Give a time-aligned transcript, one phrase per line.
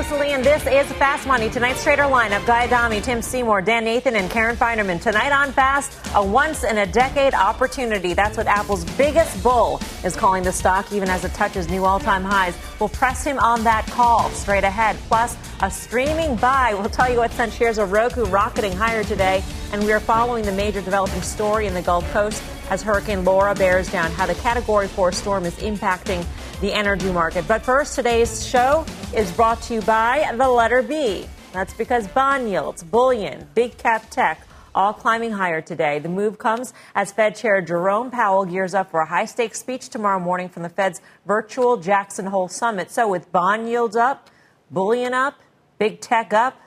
[0.00, 1.50] Lee, and this is Fast Money.
[1.50, 4.98] Tonight's trader lineup Guy Adami, Tim Seymour, Dan Nathan, and Karen Finerman.
[4.98, 8.14] Tonight on Fast, a once in a decade opportunity.
[8.14, 12.00] That's what Apple's biggest bull is calling the stock, even as it touches new all
[12.00, 12.56] time highs.
[12.78, 14.96] We'll press him on that call straight ahead.
[15.08, 16.72] Plus, a streaming buy.
[16.72, 19.44] We'll tell you what sent shares of Roku rocketing higher today.
[19.74, 23.54] And we are following the major developing story in the Gulf Coast as Hurricane Laura
[23.54, 26.24] bears down how the Category 4 storm is impacting
[26.60, 27.48] the energy market.
[27.48, 31.26] But first, today's show is brought to you by the letter B.
[31.52, 35.98] That's because bond yields, bullion, big cap tech, all climbing higher today.
[35.98, 39.88] The move comes as Fed Chair Jerome Powell gears up for a high stakes speech
[39.88, 42.90] tomorrow morning from the Fed's virtual Jackson Hole summit.
[42.90, 44.30] So, with bond yields up,
[44.70, 45.40] bullion up,
[45.78, 46.60] big tech up,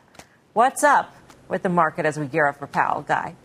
[0.53, 1.15] what's up
[1.47, 3.35] with the market as we gear up for Powell, Guy?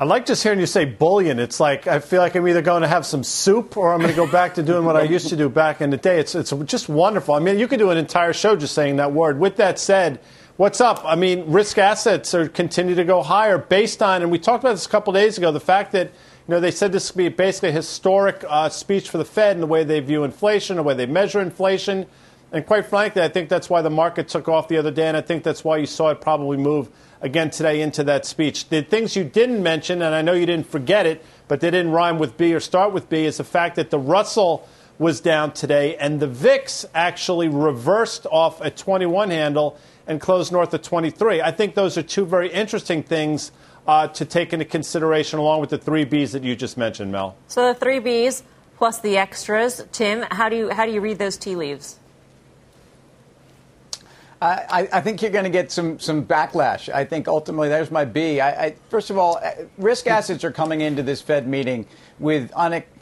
[0.00, 1.38] I like just hearing you say bullion.
[1.38, 4.08] It's like I feel like I'm either going to have some soup or I'm going
[4.08, 6.18] to go back to doing what I used to do back in the day.
[6.18, 7.34] It's it's just wonderful.
[7.34, 9.38] I mean, you could do an entire show just saying that word.
[9.38, 10.18] With that said,
[10.56, 11.02] what's up?
[11.04, 14.72] I mean, risk assets are continue to go higher based on, and we talked about
[14.72, 15.52] this a couple days ago.
[15.52, 19.10] The fact that you know they said this would be basically a historic uh, speech
[19.10, 22.06] for the Fed and the way they view inflation, the way they measure inflation,
[22.52, 25.16] and quite frankly, I think that's why the market took off the other day, and
[25.16, 26.88] I think that's why you saw it probably move
[27.20, 28.68] again today into that speech.
[28.68, 31.92] The things you didn't mention, and I know you didn't forget it, but they didn't
[31.92, 34.68] rhyme with B or start with B, is the fact that the Russell
[34.98, 40.74] was down today and the VIX actually reversed off a 21 handle and closed north
[40.74, 41.40] of 23.
[41.40, 43.52] I think those are two very interesting things
[43.86, 47.36] uh, to take into consideration along with the three Bs that you just mentioned, Mel.
[47.48, 48.42] So the three Bs
[48.76, 49.84] plus the extras.
[49.92, 51.99] Tim, how do you, how do you read those tea leaves?
[54.42, 56.88] I, I, think you're going to get some, some backlash.
[56.88, 58.40] I think ultimately there's my B.
[58.40, 61.84] I, I, first of all, uh, risk assets are coming into this Fed meeting
[62.18, 62.50] with,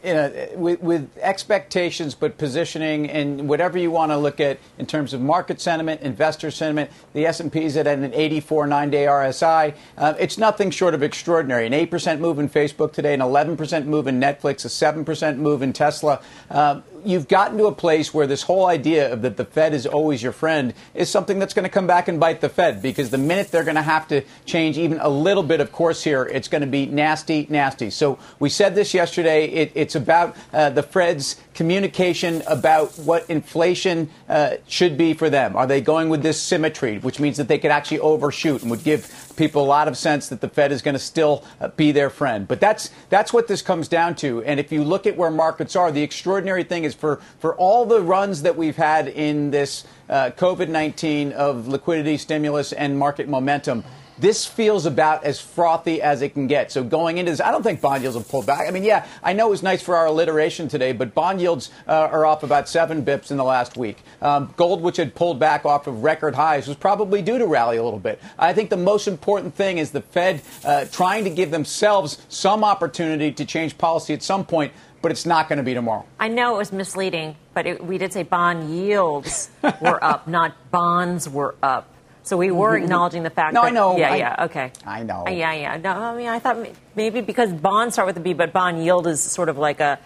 [0.04, 5.12] une, with, with, expectations, but positioning and whatever you want to look at in terms
[5.12, 6.90] of market sentiment, investor sentiment.
[7.12, 9.74] The S&P is at an 84 nine-day RSI.
[9.96, 11.66] Uh, it's nothing short of extraordinary.
[11.66, 15.72] An 8% move in Facebook today, an 11% move in Netflix, a 7% move in
[15.72, 16.20] Tesla.
[16.50, 19.86] Uh, you've gotten to a place where this whole idea of that the Fed is
[19.86, 23.10] always your friend is something that's going to come back and bite the Fed because
[23.10, 26.24] the minute they're going to have to change even a little bit of course here,
[26.24, 27.90] it's going to be nasty, nasty.
[27.90, 29.46] So we said this yesterday.
[29.46, 35.56] It, it's about uh, the Fed's communication about what inflation uh, should be for them.
[35.56, 38.84] Are they going with this symmetry, which means that they could actually overshoot and would
[38.84, 41.90] give people a lot of sense that the Fed is going to still uh, be
[41.90, 42.46] their friend?
[42.46, 44.42] But that's that's what this comes down to.
[44.44, 47.86] And if you look at where markets are, the extraordinary thing is for for all
[47.86, 53.26] the runs that we've had in this uh, COVID 19 of liquidity, stimulus, and market
[53.26, 53.84] momentum
[54.18, 56.72] this feels about as frothy as it can get.
[56.72, 58.68] So going into this, I don't think bond yields have pulled back.
[58.68, 61.70] I mean, yeah, I know it was nice for our alliteration today, but bond yields
[61.86, 63.98] uh, are off about seven bips in the last week.
[64.20, 67.76] Um, gold, which had pulled back off of record highs, was probably due to rally
[67.76, 68.20] a little bit.
[68.38, 72.64] I think the most important thing is the Fed uh, trying to give themselves some
[72.64, 76.04] opportunity to change policy at some point but it's not going to be tomorrow.
[76.18, 80.54] I know it was misleading, but it, we did say bond yields were up, not
[80.70, 81.88] bonds were up.
[82.28, 82.84] So we were mm-hmm.
[82.84, 83.68] acknowledging the fact no, that.
[83.68, 83.96] I know.
[83.96, 84.70] Yeah, I, yeah, okay.
[84.84, 85.24] I know.
[85.26, 85.76] Uh, yeah, yeah.
[85.78, 86.58] No, I mean, I thought
[86.94, 89.98] maybe because bonds start with a B, but bond yield is sort of like a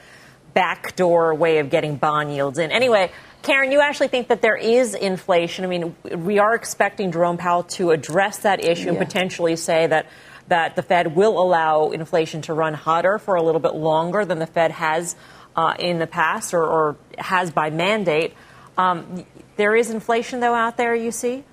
[0.55, 2.71] backdoor way of getting bond yields in.
[2.71, 3.11] Anyway,
[3.43, 5.65] Karen, you actually think that there is inflation.
[5.65, 8.91] I mean, we are expecting Jerome Powell to address that issue yeah.
[8.91, 10.07] and potentially say that
[10.47, 14.39] that the Fed will allow inflation to run hotter for a little bit longer than
[14.39, 15.17] the Fed has
[15.57, 18.35] uh, in the past or, or has by mandate.
[18.79, 19.25] Um,
[19.57, 21.45] there is inflation, though, out there, you see?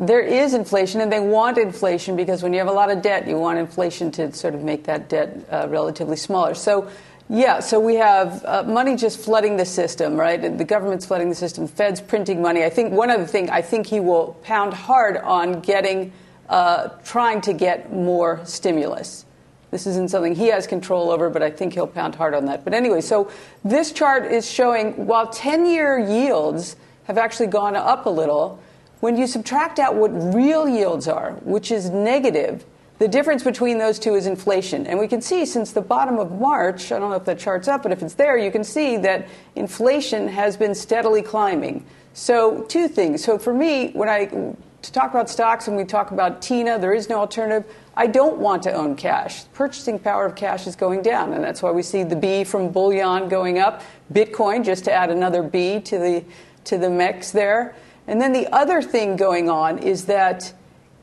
[0.00, 3.28] There is inflation, and they want inflation because when you have a lot of debt,
[3.28, 6.54] you want inflation to sort of make that debt uh, relatively smaller.
[6.54, 6.88] So,
[7.28, 10.56] yeah, so we have uh, money just flooding the system, right?
[10.56, 12.64] The government's flooding the system, Fed's printing money.
[12.64, 16.14] I think one other thing, I think he will pound hard on getting,
[16.48, 19.26] uh, trying to get more stimulus.
[19.70, 22.64] This isn't something he has control over, but I think he'll pound hard on that.
[22.64, 23.30] But anyway, so
[23.66, 28.58] this chart is showing while 10 year yields have actually gone up a little.
[29.00, 32.64] When you subtract out what real yields are, which is negative,
[33.00, 34.86] The difference between those two is inflation.
[34.86, 37.66] And we can see since the bottom of March, I don't know if that chart's
[37.66, 39.26] up, but if it's there, you can see that
[39.56, 41.86] inflation has been steadily climbing.
[42.12, 43.24] So, two things.
[43.24, 46.92] So, for me, when I to talk about stocks and we talk about TINA, there
[46.92, 47.64] is no alternative.
[47.96, 49.44] I don't want to own cash.
[49.54, 52.70] Purchasing power of cash is going down, and that's why we see the B from
[52.70, 53.80] bullion going up,
[54.12, 56.24] Bitcoin, just to add another B to the,
[56.64, 57.74] to the mix there.
[58.06, 60.52] And then the other thing going on is that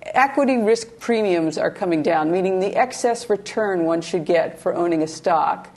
[0.01, 5.03] equity risk premiums are coming down, meaning the excess return one should get for owning
[5.03, 5.69] a stock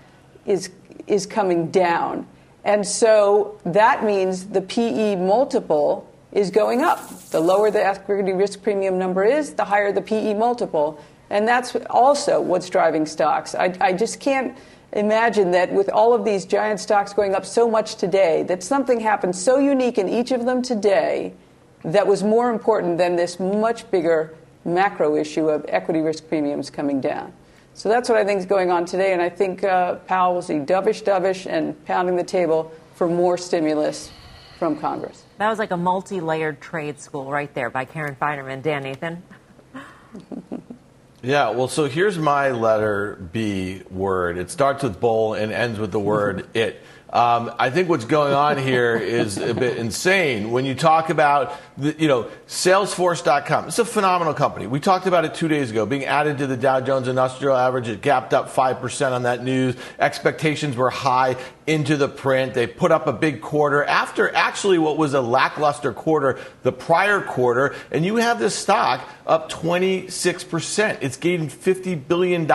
[0.47, 0.71] is,
[1.07, 2.27] is coming down.
[2.65, 7.31] And so that means the PE multiple is going up.
[7.31, 11.01] The lower the equity risk premium number is, the higher the PE multiple.
[11.31, 13.55] And that's also what's driving stocks.
[13.55, 14.57] I, I just can't
[14.93, 19.01] imagine that with all of these giant stocks going up so much today, that something
[19.01, 21.33] happened so unique in each of them today
[21.85, 24.35] that was more important than this much bigger
[24.65, 27.33] macro issue of equity risk premiums coming down.
[27.75, 30.43] So that's what I think is going on today, and I think uh, Powell will
[30.43, 34.11] see dovish, dovish, and pounding the table for more stimulus
[34.59, 35.25] from Congress.
[35.39, 38.63] That was like a multi layered trade school right there by Karen Finerman.
[38.63, 39.23] Dan Nathan?
[41.23, 44.39] yeah, well, so here's my letter B word.
[44.39, 46.81] It starts with bull and ends with the word it.
[47.13, 50.53] Um, I think what's going on here is a bit insane.
[50.53, 54.67] When you talk about, you know, Salesforce.com, it's a phenomenal company.
[54.67, 57.89] We talked about it two days ago, being added to the Dow Jones Industrial Average.
[57.89, 59.77] It gapped up 5% on that news.
[59.99, 61.37] Expectations were high
[61.67, 62.53] into the print.
[62.55, 67.21] They put up a big quarter after actually what was a lackluster quarter the prior
[67.21, 67.77] quarter.
[67.93, 70.99] And you have this stock up 26%.
[71.01, 72.51] It's gained $50 billion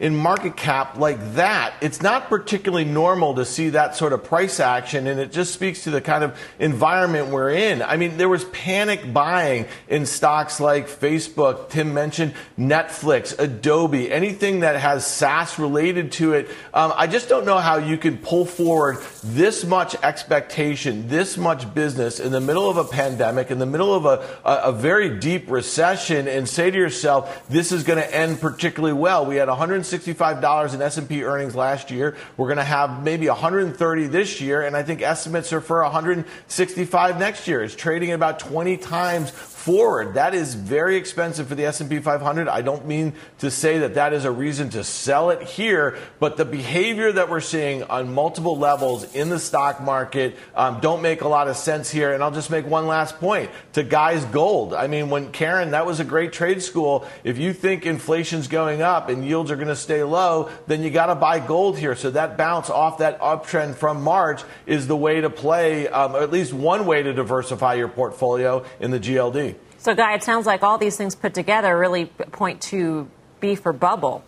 [0.00, 1.74] in market cap like that.
[1.80, 5.06] It's not particularly normal to see that sort of price action.
[5.06, 7.82] And it just speaks to the kind of environment we're in.
[7.82, 11.70] I mean, there was panic buying in stocks like Facebook.
[11.70, 16.48] Tim mentioned Netflix, Adobe, anything that has SaaS related to it.
[16.72, 21.72] Um, I just don't know how you can pull forward this much expectation, this much
[21.74, 25.18] business in the middle of a pandemic, in the middle of a, a, a very
[25.18, 29.26] deep recession, and say to yourself, this is going to end particularly well.
[29.26, 32.16] We had $165 in S&P earnings last year.
[32.36, 37.18] We're going to have maybe 130 this year, and I think estimates are for 165
[37.18, 37.62] next year.
[37.62, 40.14] It's trading at about 20 times forward.
[40.14, 42.48] That is very expensive for the S&P 500.
[42.48, 46.38] I don't mean to say that that is a reason to sell it here, but
[46.38, 51.20] the behavior that we're seeing on multiple levels in the stock market um, don't make
[51.20, 52.14] a lot of sense here.
[52.14, 54.72] And I'll just make one last point to guys gold.
[54.72, 57.06] I mean, when Karen, that was a great trade school.
[57.22, 60.88] If you think inflation's going up and yields are going to stay low, then you
[60.88, 61.94] got to buy gold here.
[61.94, 66.22] So that bounce off that uptrend from March is the way to play, um, or
[66.22, 69.50] at least one way to diversify your portfolio in the GLD.
[69.80, 73.08] So, Guy, it sounds like all these things put together really point to
[73.40, 74.22] B for bubble.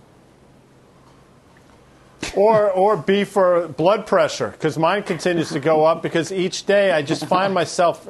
[2.34, 6.90] or or B for blood pressure because mine continues to go up because each day
[6.92, 8.08] I just find myself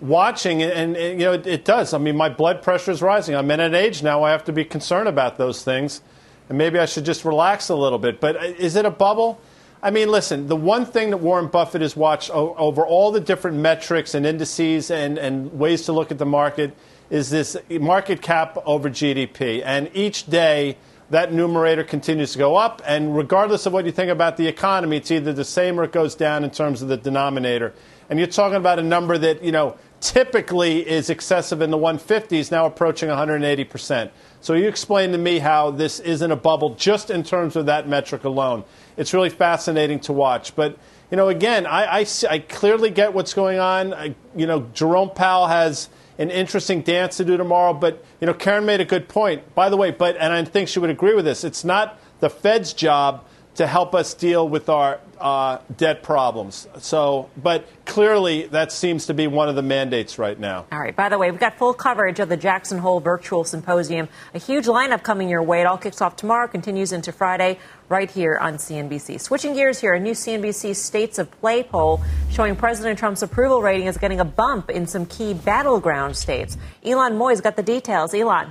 [0.00, 1.94] watching and, and you know it, it, does.
[1.94, 3.34] I mean, my blood pressure is rising.
[3.34, 6.00] I'm in an age now I have to be concerned about those things,
[6.48, 8.20] and maybe I should just relax a little bit.
[8.20, 9.40] But uh, is it a bubble?
[9.84, 13.20] I mean, listen, the one thing that Warren Buffett has watched o- over all the
[13.20, 16.74] different metrics and indices and, and ways to look at the market
[17.10, 19.62] is this market cap over GDP.
[19.62, 20.78] And each day,
[21.10, 22.80] that numerator continues to go up.
[22.86, 25.92] And regardless of what you think about the economy, it's either the same or it
[25.92, 27.74] goes down in terms of the denominator.
[28.08, 32.50] And you're talking about a number that, you know, typically is excessive in the 150s,
[32.50, 34.10] now approaching 180%.
[34.40, 37.86] So you explain to me how this isn't a bubble just in terms of that
[37.86, 38.64] metric alone
[38.96, 40.54] it's really fascinating to watch.
[40.56, 40.78] But
[41.10, 43.94] you know, again, I, I, I clearly get what's going on.
[43.94, 47.74] I, you know, Jerome Powell has an interesting dance to do tomorrow.
[47.74, 49.54] But you know, Karen made a good point.
[49.54, 51.44] By the way, but and I think she would agree with this.
[51.44, 53.24] It's not the Fed's job
[53.56, 56.66] to help us deal with our uh, debt problems.
[56.78, 60.66] So, but clearly that seems to be one of the mandates right now.
[60.70, 60.94] All right.
[60.94, 64.08] By the way, we've got full coverage of the Jackson Hole Virtual Symposium.
[64.34, 65.60] A huge lineup coming your way.
[65.60, 69.20] It all kicks off tomorrow, continues into Friday, right here on CNBC.
[69.20, 73.86] Switching gears here, a new CNBC States of Play poll showing President Trump's approval rating
[73.86, 76.56] is getting a bump in some key battleground states.
[76.84, 78.12] Ylan Mui's got the details.
[78.12, 78.50] Ylan.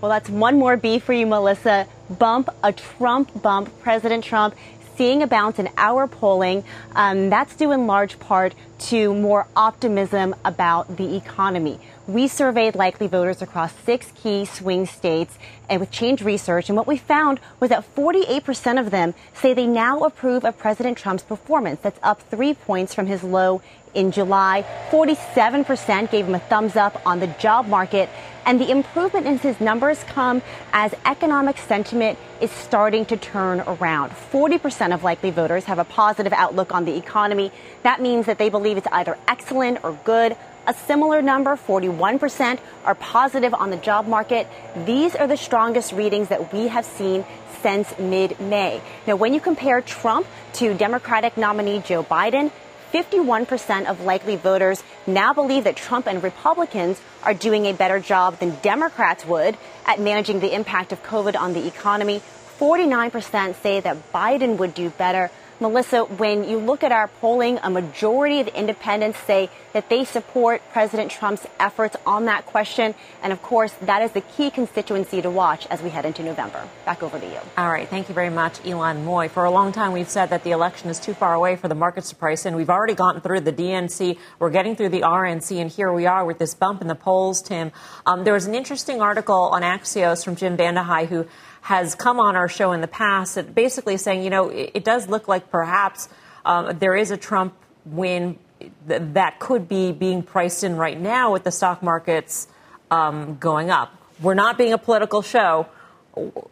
[0.00, 1.86] Well, that's one more B for you, Melissa.
[2.18, 3.70] Bump, a Trump bump.
[3.80, 4.54] President Trump
[4.96, 6.64] seeing a bounce in our polling.
[6.94, 11.78] Um, that's due in large part to more optimism about the economy.
[12.12, 15.38] We surveyed likely voters across six key swing states
[15.70, 19.66] and with Change Research, and what we found was that 48% of them say they
[19.66, 21.80] now approve of President Trump's performance.
[21.80, 23.62] That's up three points from his low
[23.94, 24.62] in July.
[24.90, 28.10] 47% gave him a thumbs up on the job market.
[28.44, 30.42] And the improvement in his numbers come
[30.74, 34.10] as economic sentiment is starting to turn around.
[34.10, 37.52] 40% of likely voters have a positive outlook on the economy.
[37.84, 40.36] That means that they believe it's either excellent or good.
[40.64, 44.46] A similar number, 41%, are positive on the job market.
[44.86, 47.24] These are the strongest readings that we have seen
[47.62, 48.80] since mid May.
[49.06, 52.52] Now, when you compare Trump to Democratic nominee Joe Biden,
[52.92, 58.38] 51% of likely voters now believe that Trump and Republicans are doing a better job
[58.38, 62.22] than Democrats would at managing the impact of COVID on the economy.
[62.60, 65.30] 49% say that Biden would do better.
[65.62, 70.60] Melissa, when you look at our polling, a majority of independents say that they support
[70.72, 72.94] President Trump's efforts on that question.
[73.22, 76.68] And of course, that is the key constituency to watch as we head into November.
[76.84, 77.38] Back over to you.
[77.56, 77.88] All right.
[77.88, 79.30] Thank you very much, Ylan Mui.
[79.30, 81.76] For a long time, we've said that the election is too far away for the
[81.76, 82.56] markets to price in.
[82.56, 84.18] We've already gotten through the DNC.
[84.40, 85.60] We're getting through the RNC.
[85.60, 87.70] And here we are with this bump in the polls, Tim.
[88.04, 91.26] Um, there was an interesting article on Axios from Jim Vandehei who
[91.62, 95.08] has come on our show in the past, basically saying, you know, it, it does
[95.08, 96.08] look like perhaps
[96.44, 97.54] um, there is a Trump
[97.84, 98.38] win
[98.86, 102.46] that could be being priced in right now with the stock markets
[102.90, 103.94] um, going up.
[104.20, 105.66] We're not being a political show.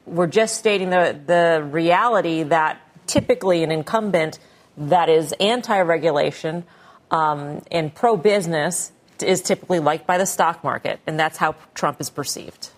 [0.06, 4.38] We're just stating the, the reality that typically an incumbent
[4.76, 6.64] that is anti regulation
[7.10, 12.00] um, and pro business is typically liked by the stock market, and that's how Trump
[12.00, 12.70] is perceived.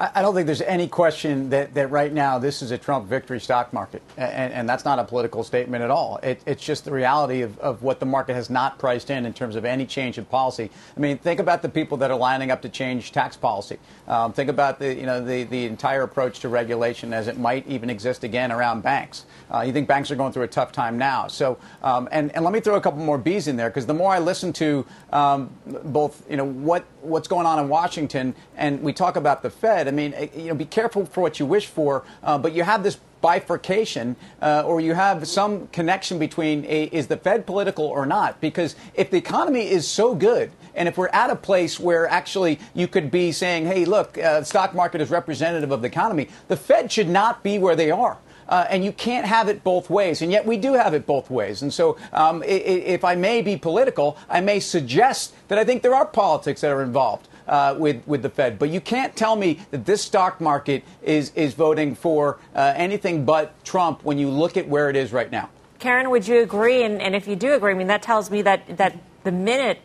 [0.00, 3.40] I don't think there's any question that, that right now this is a Trump victory
[3.40, 4.00] stock market.
[4.16, 6.20] And, and that's not a political statement at all.
[6.22, 9.34] It, it's just the reality of, of what the market has not priced in in
[9.34, 10.70] terms of any change in policy.
[10.96, 13.80] I mean, think about the people that are lining up to change tax policy.
[14.06, 17.66] Um, think about the, you know, the, the entire approach to regulation as it might
[17.66, 19.24] even exist again around banks.
[19.52, 21.26] Uh, you think banks are going through a tough time now.
[21.26, 23.94] So, um, and, and let me throw a couple more B's in there because the
[23.94, 28.82] more I listen to um, both, you know, what, what's going on in Washington and
[28.82, 31.46] we talk about the Fed, I mean, eh, you know, be careful for what you
[31.46, 36.64] wish for, uh, but you have this bifurcation uh, or you have some connection between
[36.66, 38.40] a, is the Fed political or not?
[38.40, 42.60] Because if the economy is so good, and if we're at a place where actually
[42.74, 46.56] you could be saying, hey, look, uh, stock market is representative of the economy, the
[46.56, 48.18] Fed should not be where they are.
[48.48, 50.22] Uh, and you can't have it both ways.
[50.22, 51.62] And yet we do have it both ways.
[51.62, 55.94] And so, um, if I may be political, I may suggest that I think there
[55.94, 58.58] are politics that are involved uh, with with the Fed.
[58.58, 63.24] But you can't tell me that this stock market is is voting for uh, anything
[63.24, 65.50] but Trump when you look at where it is right now.
[65.78, 66.82] Karen, would you agree?
[66.82, 69.80] And, and if you do agree, I mean that tells me that that the minute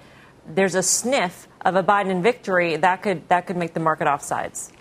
[0.46, 4.72] there's a sniff of a Biden victory, that could that could make the market offsides.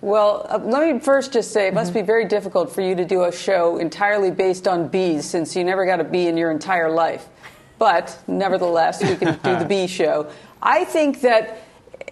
[0.00, 2.00] Well, uh, let me first just say it must mm-hmm.
[2.00, 5.64] be very difficult for you to do a show entirely based on bees since you
[5.64, 7.28] never got a bee in your entire life.
[7.78, 10.30] But nevertheless, we can do the bee show.
[10.62, 11.62] I think that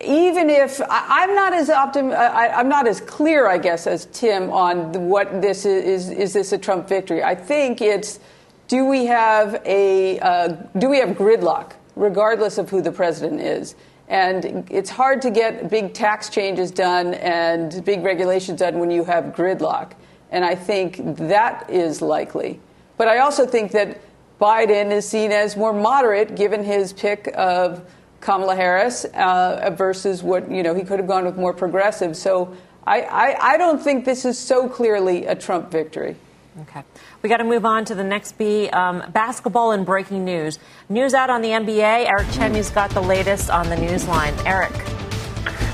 [0.00, 4.06] even if I, am not as optim, I, am not as clear, I guess, as
[4.06, 6.10] Tim on what this is, is.
[6.10, 7.22] Is this a Trump victory?
[7.22, 8.20] I think it's
[8.68, 13.74] do we have a uh, do we have gridlock, regardless of who the president is?
[14.08, 19.04] And it's hard to get big tax changes done and big regulations done when you
[19.04, 19.92] have gridlock.
[20.30, 22.60] And I think that is likely.
[22.96, 24.00] But I also think that
[24.40, 27.88] Biden is seen as more moderate given his pick of
[28.20, 32.16] Kamala Harris uh, versus what, you know, he could have gone with more progressive.
[32.16, 32.54] So
[32.86, 36.16] I, I, I don't think this is so clearly a Trump victory.
[36.62, 36.82] Okay.
[37.22, 38.68] We got to move on to the next B.
[38.70, 40.58] Um, basketball and breaking news.
[40.88, 42.08] News out on the NBA.
[42.08, 44.34] Eric Chemi's got the latest on the news line.
[44.46, 44.72] Eric.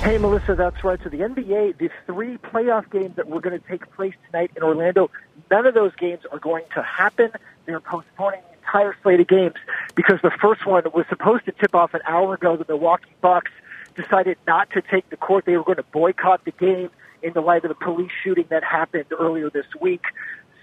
[0.02, 0.98] Hey, Melissa, that's right.
[1.04, 4.64] So the NBA, the three playoff games that were going to take place tonight in
[4.64, 5.10] Orlando,
[5.48, 7.30] none of those games are going to happen.
[7.66, 9.54] They're postponing the entire slate of games
[9.94, 12.56] because the first one was supposed to tip off an hour ago.
[12.56, 13.52] The Milwaukee Bucks
[13.94, 15.44] decided not to take the court.
[15.44, 16.90] They were going to boycott the game
[17.22, 20.02] in the light of the police shooting that happened earlier this week.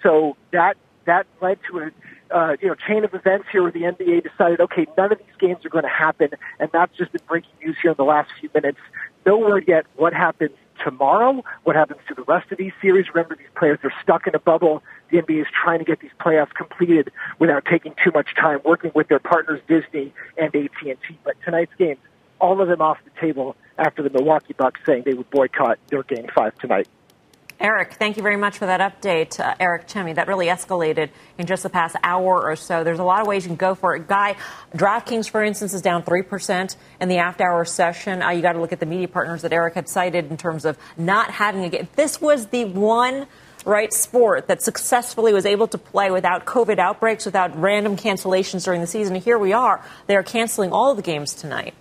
[0.03, 1.91] So that that led to a
[2.31, 5.37] uh, you know chain of events here where the NBA decided, okay, none of these
[5.39, 6.29] games are going to happen,
[6.59, 8.79] and that's just been breaking news here in the last few minutes.
[9.25, 10.51] No word yet what happens
[10.83, 13.07] tomorrow, what happens to the rest of these series.
[13.13, 14.83] Remember, these players are stuck in a bubble.
[15.11, 18.91] The NBA is trying to get these playoffs completed without taking too much time, working
[18.93, 20.97] with their partners Disney and AT&T.
[21.23, 21.99] But tonight's games,
[22.39, 26.03] all of them off the table after the Milwaukee Bucks saying they would boycott their
[26.03, 26.87] Game Five tonight.
[27.61, 29.37] Eric, thank you very much for that update.
[29.37, 32.85] Uh, Eric Chemi, that really escalated in just the past hour or so.
[32.85, 34.07] There's a lot of ways you can go for it.
[34.07, 34.37] Guy,
[34.73, 38.21] DraftKings, for instance, is down 3% in the after hour session.
[38.21, 40.63] Uh, you got to look at the media partners that Eric had cited in terms
[40.63, 41.89] of not having a game.
[41.97, 43.27] This was the one
[43.65, 48.79] right sport that successfully was able to play without COVID outbreaks, without random cancellations during
[48.79, 49.15] the season.
[49.15, 49.83] And here we are.
[50.07, 51.73] They are canceling all the games tonight.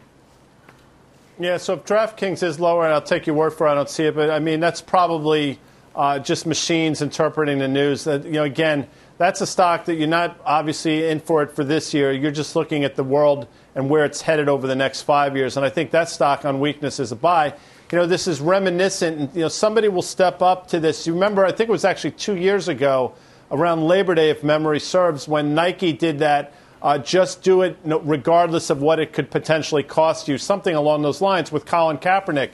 [1.39, 3.89] Yeah, so if DraftKings is lower, and I'll take your word for it, I don't
[3.89, 5.61] see it, but I mean, that's probably
[5.99, 8.05] uh, just machines interpreting the news.
[8.05, 8.87] That you know, again,
[9.19, 12.13] that's a stock that you're not obviously in for it for this year.
[12.13, 15.57] You're just looking at the world and where it's headed over the next five years.
[15.57, 17.53] And I think that stock on weakness is a buy.
[17.91, 19.35] You know, this is reminiscent.
[19.35, 21.05] You know, somebody will step up to this.
[21.05, 23.15] You remember, I think it was actually two years ago,
[23.51, 26.53] around Labor Day, if memory serves, when Nike did that.
[26.81, 31.21] Uh, just do it regardless of what it could potentially cost you, something along those
[31.21, 32.51] lines with Colin Kaepernick.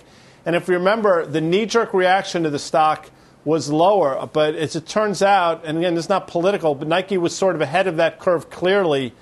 [0.46, 3.10] And if you remember, the knee jerk reaction to the stock
[3.44, 4.28] was lower.
[4.32, 7.60] But as it turns out, and again, it's not political, but Nike was sort of
[7.60, 9.12] ahead of that curve clearly,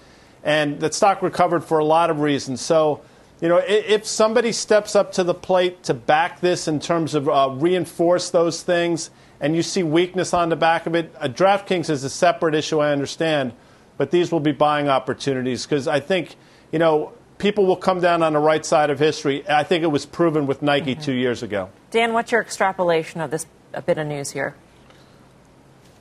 [0.45, 2.61] and that stock recovered for a lot of reasons.
[2.61, 3.03] So,
[3.41, 7.29] you know, if somebody steps up to the plate to back this in terms of
[7.29, 9.11] uh, reinforce those things,
[9.41, 12.79] and you see weakness on the back of it, uh, DraftKings is a separate issue,
[12.79, 13.53] I understand,
[13.97, 16.37] but these will be buying opportunities because I think,
[16.71, 19.45] you know, people will come down on the right side of history.
[19.49, 21.03] I think it was proven with Nike mm-hmm.
[21.03, 21.71] two years ago.
[21.91, 24.55] Dan, what's your extrapolation of this a bit of news here.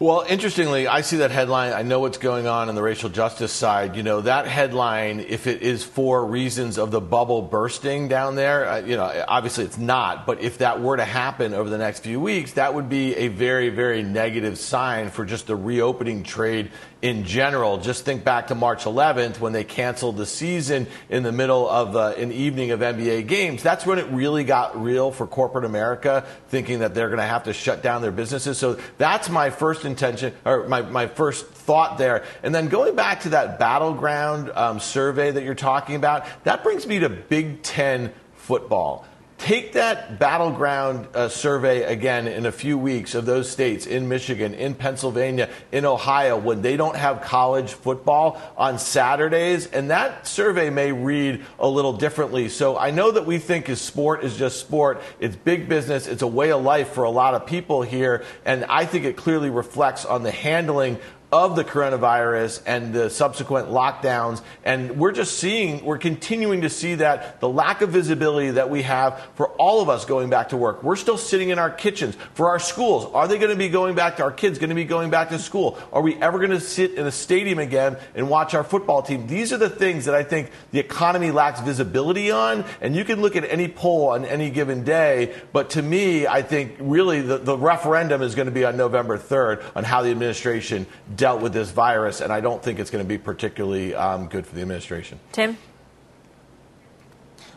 [0.02, 1.74] Well, interestingly, I see that headline.
[1.74, 3.96] I know what's going on in the racial justice side.
[3.96, 8.68] You know, that headline, if it is for reasons of the bubble bursting down there,
[8.68, 10.26] uh, you know, obviously it's not.
[10.26, 13.28] But if that were to happen over the next few weeks, that would be a
[13.28, 16.72] very, very negative sign for just the reopening trade
[17.02, 17.78] in general.
[17.78, 21.96] Just think back to March 11th when they canceled the season in the middle of
[21.96, 23.64] uh, an evening of NBA games.
[23.64, 27.44] That's when it really got real for corporate America, thinking that they're going to have
[27.46, 28.58] to shut down their businesses.
[28.58, 32.24] So that's my first intention, or my, my first thought there.
[32.44, 36.86] And then going back to that battleground um, survey that you're talking about, that brings
[36.86, 39.06] me to Big Ten football.
[39.42, 44.54] Take that battleground uh, survey again in a few weeks of those states in Michigan,
[44.54, 50.70] in Pennsylvania, in Ohio, when they don't have college football on Saturdays, and that survey
[50.70, 52.50] may read a little differently.
[52.50, 55.02] So I know that we think is sport is just sport.
[55.20, 56.06] It's big business.
[56.06, 59.18] It's a way of life for a lot of people here, and I think it
[59.18, 61.00] clearly reflects on the handling
[61.32, 64.42] of the coronavirus and the subsequent lockdowns.
[64.66, 68.82] And we're just seeing, we're continuing to see that the lack of visibility that we
[68.82, 70.84] have for all of us going back to work.
[70.84, 72.18] We're still sitting in our kitchens.
[72.34, 74.76] For our schools, are they going to be going back to our kids, going to
[74.76, 75.78] be going back to school?
[75.94, 79.28] Are we ever going to sit in a stadium again and watch our football team?
[79.28, 82.66] These are the things that I think the economy lacks visibility on.
[82.82, 85.34] And you can look at any poll on any given day.
[85.54, 89.18] But to me, I think really the, the referendum is going to be on November
[89.18, 90.88] 3rd on how the administration
[91.22, 94.44] dealt with this virus, and I don't think it's going to be particularly um, good
[94.48, 95.20] for the administration.
[95.32, 95.56] Tim?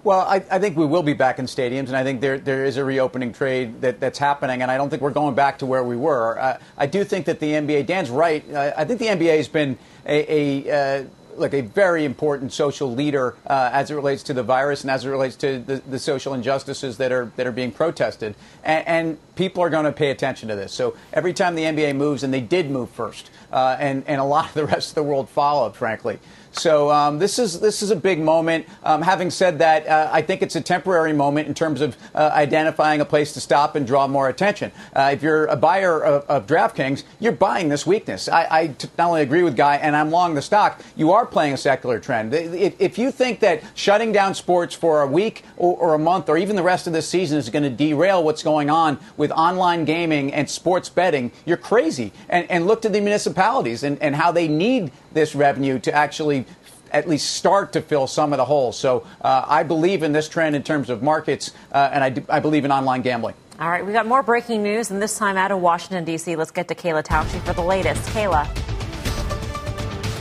[0.02, 2.66] Well, I, I, think we will be back in stadiums, and I think there, there
[2.66, 5.66] is a reopening trade that, that's happening, and I don't think we're going back to
[5.66, 6.38] where we were.
[6.38, 8.44] Uh, I do think that the NBA, Dan's right.
[8.52, 11.04] Uh, I think the NBA has been a, a uh,
[11.36, 15.04] like a very important social leader uh, as it relates to the virus and as
[15.04, 18.34] it relates to the, the social injustices that are that are being protested.
[18.62, 20.72] And, and people are going to pay attention to this.
[20.72, 24.24] So every time the NBA moves, and they did move first, uh, and and a
[24.24, 26.18] lot of the rest of the world followed, frankly.
[26.58, 28.66] So um, this is this is a big moment.
[28.84, 32.30] Um, having said that, uh, I think it's a temporary moment in terms of uh,
[32.32, 34.70] identifying a place to stop and draw more attention.
[34.94, 38.28] Uh, if you're a buyer of, of, DraftKings, you're buying this weakness.
[38.28, 40.82] I, not only agree with Guy, and I'm long the stock.
[40.96, 42.32] You are playing a secular trend.
[42.34, 46.28] If, if you think that shutting down sports for a week or, or a month
[46.28, 49.30] or even the rest of this season is going to derail what's going on with
[49.32, 52.12] online gaming and sports betting, you're crazy.
[52.28, 56.44] And, and look to the municipalities and, and how they need this revenue to actually
[56.90, 58.78] at least start to fill some of the holes.
[58.78, 62.24] So uh, I believe in this trend in terms of markets, uh, and I, do,
[62.28, 63.34] I believe in online gambling.
[63.58, 66.36] All right, we got more breaking news, and this time out of Washington, D.C.
[66.36, 68.02] Let's get to Kayla Tausche for the latest.
[68.10, 68.63] Kayla.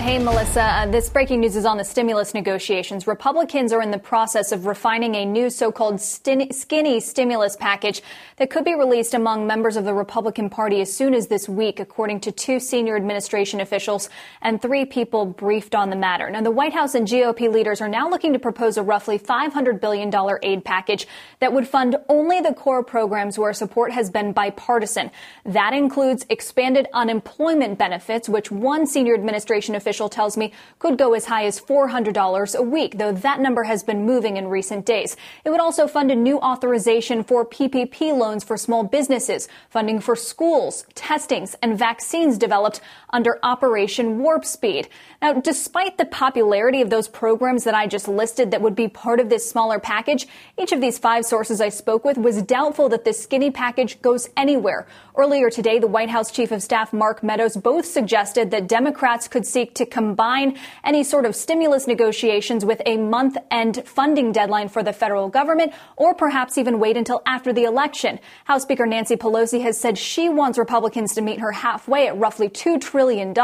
[0.03, 0.63] Hey, Melissa.
[0.63, 3.07] Uh, this breaking news is on the stimulus negotiations.
[3.07, 8.01] Republicans are in the process of refining a new so-called skinny stimulus package
[8.35, 11.79] that could be released among members of the Republican Party as soon as this week,
[11.79, 14.09] according to two senior administration officials
[14.41, 16.29] and three people briefed on the matter.
[16.29, 19.79] Now, the White House and GOP leaders are now looking to propose a roughly $500
[19.79, 20.11] billion
[20.43, 21.07] aid package
[21.39, 25.11] that would fund only the core programs where support has been bipartisan.
[25.45, 31.13] That includes expanded unemployment benefits, which one senior administration official official tells me could go
[31.13, 35.15] as high as $400 a week, though that number has been moving in recent days.
[35.45, 40.15] It would also fund a new authorization for PPP loans for small businesses, funding for
[40.15, 44.89] schools, testings, and vaccines developed under Operation Warp Speed.
[45.21, 49.19] Now, despite the popularity of those programs that I just listed that would be part
[49.19, 50.27] of this smaller package,
[50.57, 54.27] each of these five sources I spoke with was doubtful that this skinny package goes
[54.35, 54.87] anywhere.
[55.15, 59.45] Earlier today, the White House Chief of Staff Mark Meadows both suggested that Democrats could
[59.45, 64.81] seek to combine any sort of stimulus negotiations with a month end funding deadline for
[64.81, 68.19] the federal government, or perhaps even wait until after the election.
[68.45, 72.49] House Speaker Nancy Pelosi has said she wants Republicans to meet her halfway at roughly
[72.49, 73.35] $2 trillion.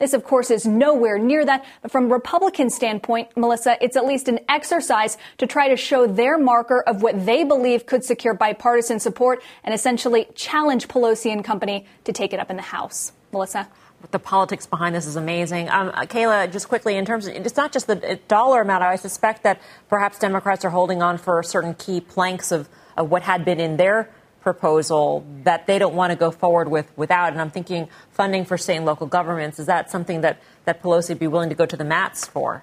[0.00, 1.64] This, of course, is nowhere near that.
[1.82, 6.36] But from Republican standpoint, Melissa, it's at least an exercise to try to show their
[6.36, 11.84] marker of what they believe could secure bipartisan support and essentially challenge Pelosi and company
[12.04, 13.12] to take it up in the House.
[13.30, 13.68] Melissa?
[14.10, 15.68] the politics behind this is amazing.
[15.68, 18.84] Um, uh, Kayla, just quickly, in terms of it's not just the dollar amount.
[18.84, 23.22] I suspect that perhaps Democrats are holding on for certain key planks of, of what
[23.22, 24.10] had been in their
[24.42, 27.32] proposal that they don't want to go forward with without.
[27.32, 29.58] And I'm thinking funding for state and local governments.
[29.58, 32.62] Is that something that, that Pelosi would be willing to go to the mats for?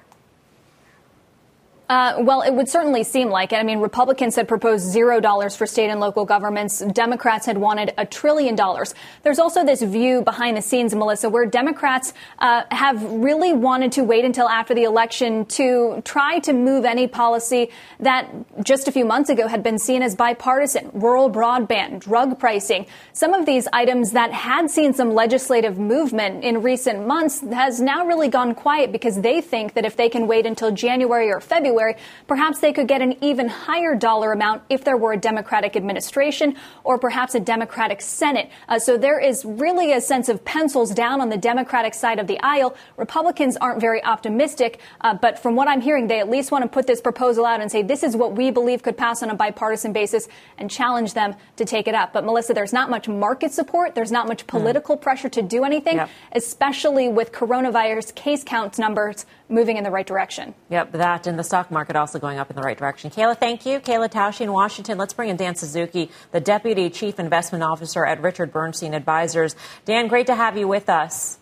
[1.93, 3.58] Uh, well, it would certainly seem like it.
[3.58, 6.79] I mean, Republicans had proposed zero dollars for state and local governments.
[6.79, 8.95] Democrats had wanted a trillion dollars.
[9.21, 14.03] There's also this view behind the scenes, Melissa, where Democrats uh, have really wanted to
[14.03, 18.27] wait until after the election to try to move any policy that
[18.63, 20.89] just a few months ago had been seen as bipartisan.
[20.93, 22.88] Rural broadband, drug pricing.
[23.12, 28.08] Some of these items that had seen some legislative movement in recent months has now
[28.08, 31.83] really gone quiet because they think that if they can wait until January or February,
[31.84, 31.96] February,
[32.28, 36.56] perhaps they could get an even higher dollar amount if there were a Democratic administration
[36.84, 38.50] or perhaps a Democratic Senate.
[38.67, 42.28] Uh, so there is really a sense of pencils down on the Democratic side of
[42.28, 42.76] the aisle.
[42.98, 46.69] Republicans aren't very optimistic, uh, but from what I'm hearing, they at least want to
[46.69, 49.36] put this proposal out and say this is what we believe could pass on a
[49.36, 52.13] bipartisan basis and challenge them to take it up.
[52.13, 53.96] But Melissa, there's not much market support.
[53.96, 54.48] There's not much hmm.
[54.48, 55.02] political mm.
[55.02, 56.10] pressure to do anything, yep.
[56.32, 60.54] especially with coronavirus case counts numbers moving in the right direction.
[60.70, 63.12] Yep, that and the stock market also going up in the right direction.
[63.12, 63.80] Kayla, thank you.
[63.80, 64.98] Kayla Tausche in Washington.
[64.98, 69.56] Let's bring in Dan Suzuki, the Deputy Chief Investment Officer at Richard Bernstein Advisors.
[69.86, 71.38] Dan, great to have you with us.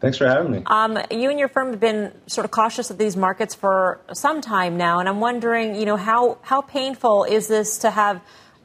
[0.00, 0.62] Thanks for having me.
[0.66, 4.40] Um, you and your firm have been sort of cautious of these markets for some
[4.40, 8.20] time now, and I'm wondering, you know, how how painful is this to have,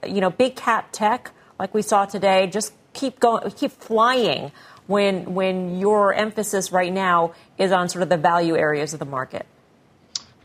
[0.05, 4.51] you know, big cap tech like we saw today just keep going, keep flying
[4.87, 9.05] when when your emphasis right now is on sort of the value areas of the
[9.05, 9.45] market?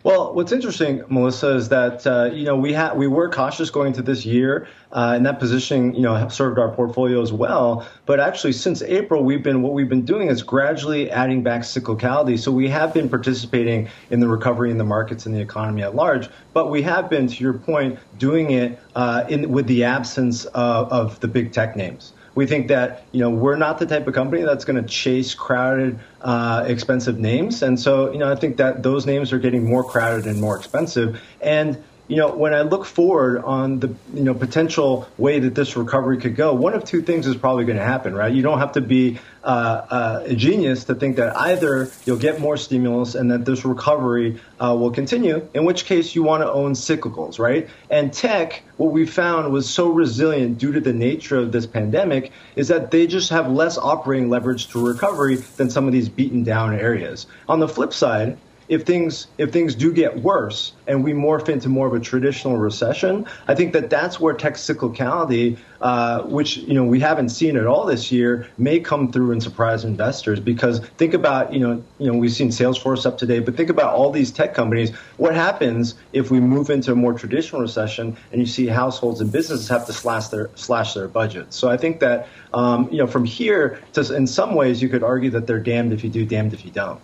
[0.05, 3.89] Well, what's interesting, Melissa, is that uh, you know we had we were cautious going
[3.89, 7.87] into this year, uh, and that positioning you know served our portfolios well.
[8.05, 12.37] But actually, since April, we've been what we've been doing is gradually adding back cyclicality.
[12.37, 15.95] So we have been participating in the recovery in the markets and the economy at
[15.95, 16.29] large.
[16.53, 20.91] But we have been, to your point, doing it uh, in with the absence of,
[20.91, 22.13] of the big tech names.
[22.35, 25.35] We think that you know we're not the type of company that's going to chase
[25.35, 29.69] crowded, uh, expensive names, and so you know I think that those names are getting
[29.69, 31.21] more crowded and more expensive.
[31.41, 35.79] And you know, when I look forward on the you know potential way that this
[35.79, 38.31] recovery could go, one of two things is probably going to happen, right?
[38.31, 42.39] You don't have to be uh, uh, a genius to think that either you'll get
[42.39, 46.53] more stimulus and that this recovery uh, will continue, in which case you want to
[46.53, 47.71] own cyclicals, right?
[47.89, 52.31] And tech, what we found was so resilient due to the nature of this pandemic,
[52.57, 56.45] is that they just have less operating leverage to recovery than some of these beaten
[56.45, 57.27] down areas.
[57.49, 58.37] On the flip side
[58.69, 62.57] if things if things do get worse and we morph into more of a traditional
[62.57, 67.57] recession, I think that that's where tech cyclicality, uh, which you know we haven't seen
[67.57, 70.41] at all this year, may come through and surprise investors.
[70.41, 73.95] Because think about you know you know we've seen Salesforce up today, but think about
[73.95, 74.91] all these tech companies.
[75.17, 79.31] What happens if we move into a more traditional recession and you see households and
[79.31, 81.57] businesses have to slash their slash their budgets?
[81.57, 85.03] So I think that um, you know from here to in some ways you could
[85.03, 87.01] argue that they're damned if you do, damned if you don't.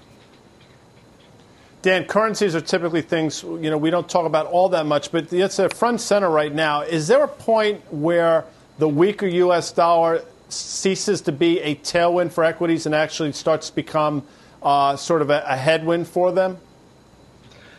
[1.81, 5.33] Dan, currencies are typically things you know we don't talk about all that much, but
[5.33, 6.83] it's a front center right now.
[6.83, 8.45] Is there a point where
[8.79, 9.71] the weaker U.S.
[9.71, 14.25] dollar ceases to be a tailwind for equities and actually starts to become
[14.63, 16.59] uh, sort of a, a headwind for them?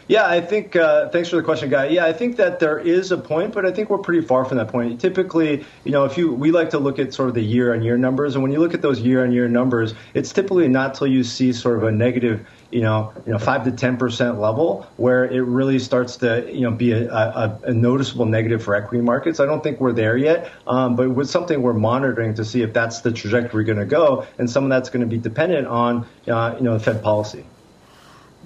[0.07, 0.75] Yeah, I think.
[0.75, 1.87] Uh, thanks for the question, guy.
[1.87, 4.57] Yeah, I think that there is a point, but I think we're pretty far from
[4.57, 4.99] that point.
[4.99, 8.33] Typically, you know, if you we like to look at sort of the year-on-year numbers,
[8.33, 11.77] and when you look at those year-on-year numbers, it's typically not till you see sort
[11.77, 15.79] of a negative you know, you know, five to ten percent level, where it really
[15.79, 19.39] starts to, you know, be a, a, a, noticeable negative for equity markets.
[19.39, 22.73] I don't think we're there yet, um, but with something we're monitoring to see if
[22.73, 26.05] that's the trajectory going to go, and some of that's going to be dependent on,
[26.27, 27.45] uh, you know, the Fed policy.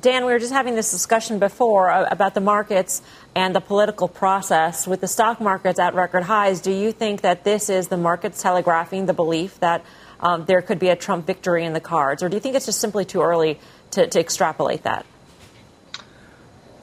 [0.04, 3.02] Dan, we were just having this discussion before about the markets
[3.36, 4.86] and the political process.
[4.86, 8.42] With the stock markets at record highs, do you think that this is the markets
[8.42, 9.86] telegraphing the belief that
[10.20, 12.22] um, there could be a Trump victory in the cards?
[12.22, 13.60] Or do you think it's just simply too early
[13.94, 15.06] to, to extrapolate that?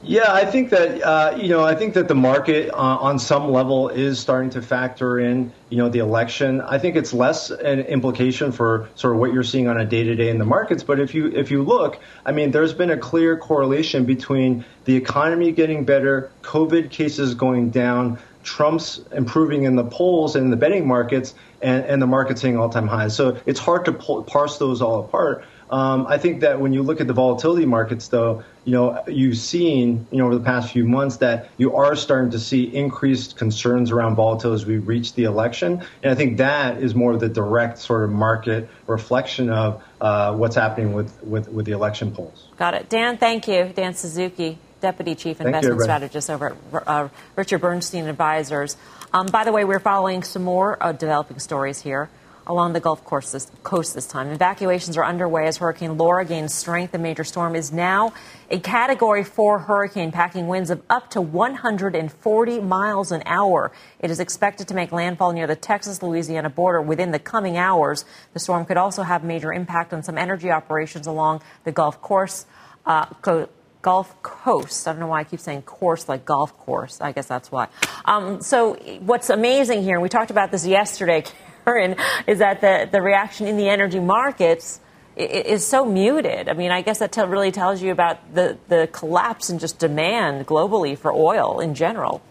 [0.02, 3.50] Yeah, I think that uh, you know I think that the market uh, on some
[3.50, 6.62] level is starting to factor in you know the election.
[6.62, 10.02] I think it's less an implication for sort of what you're seeing on a day
[10.04, 10.82] to day in the markets.
[10.82, 14.96] But if you if you look, I mean, there's been a clear correlation between the
[14.96, 20.88] economy getting better, COVID cases going down, Trump's improving in the polls and the betting
[20.88, 23.14] markets, and, and the markets hitting all time highs.
[23.14, 25.44] So it's hard to pull, parse those all apart.
[25.70, 29.36] Um, I think that when you look at the volatility markets, though, you know, you've
[29.36, 33.36] seen, you know, over the past few months that you are starting to see increased
[33.36, 35.82] concerns around volatility as we reach the election.
[36.02, 40.34] And I think that is more of the direct sort of market reflection of uh,
[40.34, 42.48] what's happening with, with, with the election polls.
[42.56, 42.88] Got it.
[42.88, 43.72] Dan, thank you.
[43.72, 48.76] Dan Suzuki, Deputy Chief Investment you, Strategist over at uh, Richard Bernstein Advisors.
[49.12, 52.10] Um, by the way, we're following some more uh, developing stories here
[52.50, 54.28] along the Gulf Coast this, coast this time.
[54.28, 56.90] Evacuations are underway as Hurricane Laura gains strength.
[56.90, 58.12] The major storm is now
[58.50, 63.70] a Category 4 hurricane, packing winds of up to 140 miles an hour.
[64.00, 68.04] It is expected to make landfall near the Texas Louisiana border within the coming hours.
[68.32, 72.46] The storm could also have major impact on some energy operations along the Gulf course.
[72.84, 73.48] Uh, co-
[73.82, 74.86] Gulf Coast.
[74.86, 77.00] I don't know why I keep saying course like golf course.
[77.00, 77.68] I guess that's why.
[78.04, 81.24] Um, so, what's amazing here, and we talked about this yesterday,
[81.64, 81.96] Karen,
[82.26, 84.80] is that the, the reaction in the energy markets
[85.16, 86.48] is so muted.
[86.48, 90.46] I mean, I guess that really tells you about the, the collapse in just demand
[90.46, 92.22] globally for oil in general.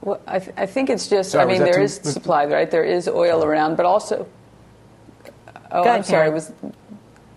[0.00, 2.70] Well, I, th- I think it's just, sorry, I mean, there too- is supply, right?
[2.70, 4.26] There is oil around, but also.
[5.70, 6.30] Oh, ahead, I'm sorry.
[6.30, 6.52] Was,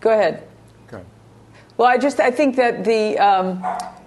[0.02, 0.48] go ahead.
[0.88, 1.08] Go ahead.
[1.78, 3.18] Well, I just, I think that the.
[3.20, 3.64] Um,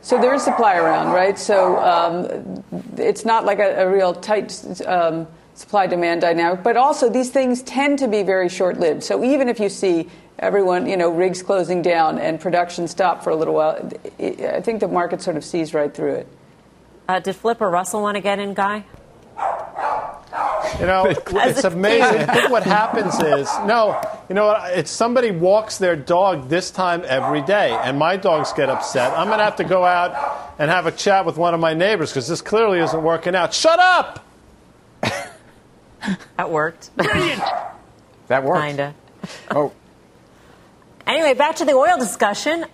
[0.08, 1.38] so there is supply around, right?
[1.38, 2.64] So um,
[2.96, 4.50] it's not like a, a real tight
[4.86, 9.02] um, supply demand dynamic, but also these things tend to be very short lived.
[9.02, 13.28] So even if you see everyone, you know, rigs closing down and production stop for
[13.28, 16.28] a little while, I think the market sort of sees right through it.
[17.06, 18.86] Uh, did Flipper Russell want to get in, Guy?
[20.80, 22.20] You know, it's amazing.
[22.20, 24.52] I think what happens is, no, you know?
[24.66, 29.12] It's somebody walks their dog this time every day, and my dogs get upset.
[29.16, 31.74] I'm going to have to go out and have a chat with one of my
[31.74, 33.54] neighbors because this clearly isn't working out.
[33.54, 34.24] Shut up!
[35.00, 36.94] that worked.
[36.96, 37.42] Brilliant!
[38.28, 38.62] that worked.
[38.62, 38.94] Kinda.
[39.50, 39.72] Oh.
[41.06, 42.66] Anyway, back to the oil discussion.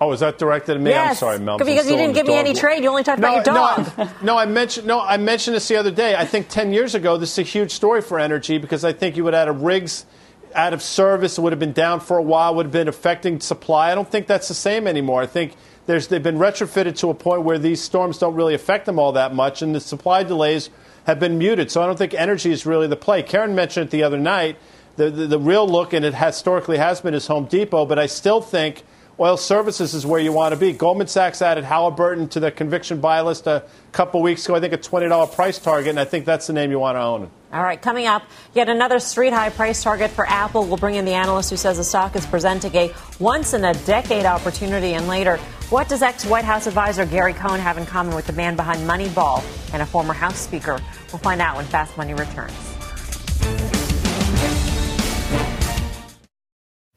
[0.00, 0.90] Oh, is that directed at me?
[0.90, 1.58] Yes, I'm sorry, Mel.
[1.58, 2.84] Because you didn't give me any trade.
[2.84, 3.98] You only talked no, about your dog.
[3.98, 5.00] No, I, no, I mentioned no.
[5.00, 6.14] I mentioned this the other day.
[6.14, 9.16] I think ten years ago, this is a huge story for energy because I think
[9.16, 10.06] you would have had rigs
[10.54, 11.36] out of service.
[11.36, 12.54] It would have been down for a while.
[12.54, 13.90] Would have been affecting supply.
[13.90, 15.20] I don't think that's the same anymore.
[15.20, 15.54] I think
[15.86, 19.12] there's they've been retrofitted to a point where these storms don't really affect them all
[19.12, 20.70] that much, and the supply delays
[21.06, 21.72] have been muted.
[21.72, 23.22] So I don't think energy is really the play.
[23.22, 24.58] Karen mentioned it the other night.
[24.96, 27.86] The, the, the real look, and it historically has been, is Home Depot.
[27.86, 28.84] But I still think
[29.20, 30.72] oil services is where you want to be.
[30.72, 34.54] Goldman Sachs added Halliburton to the conviction buy list a couple weeks ago.
[34.54, 37.02] I think a $20 price target, and I think that's the name you want to
[37.02, 37.30] own.
[37.52, 38.22] All right, coming up,
[38.54, 40.64] yet another street high price target for Apple.
[40.64, 43.74] We'll bring in the analyst who says the stock is presenting a once in a
[43.84, 44.94] decade opportunity.
[44.94, 45.38] And later,
[45.70, 48.80] what does ex White House advisor Gary Cohn have in common with the man behind
[48.80, 50.78] Moneyball and a former House Speaker?
[51.10, 52.67] We'll find out when Fast Money returns.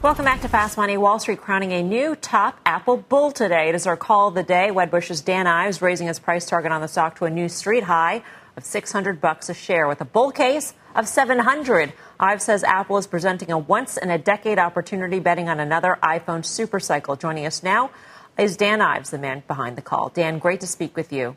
[0.00, 0.96] Welcome back to Fast Money.
[0.96, 3.68] Wall Street crowning a new top Apple bull today.
[3.68, 4.68] It is our call of the day.
[4.70, 8.22] Wedbush's Dan Ives raising his price target on the stock to a new street high
[8.56, 11.92] of 600 bucks a share with a bull case of 700.
[12.20, 16.44] Ives says Apple is presenting a once in a decade opportunity betting on another iPhone
[16.44, 17.18] supercycle.
[17.18, 17.90] Joining us now
[18.38, 20.10] is Dan Ives, the man behind the call.
[20.10, 21.34] Dan, great to speak with you.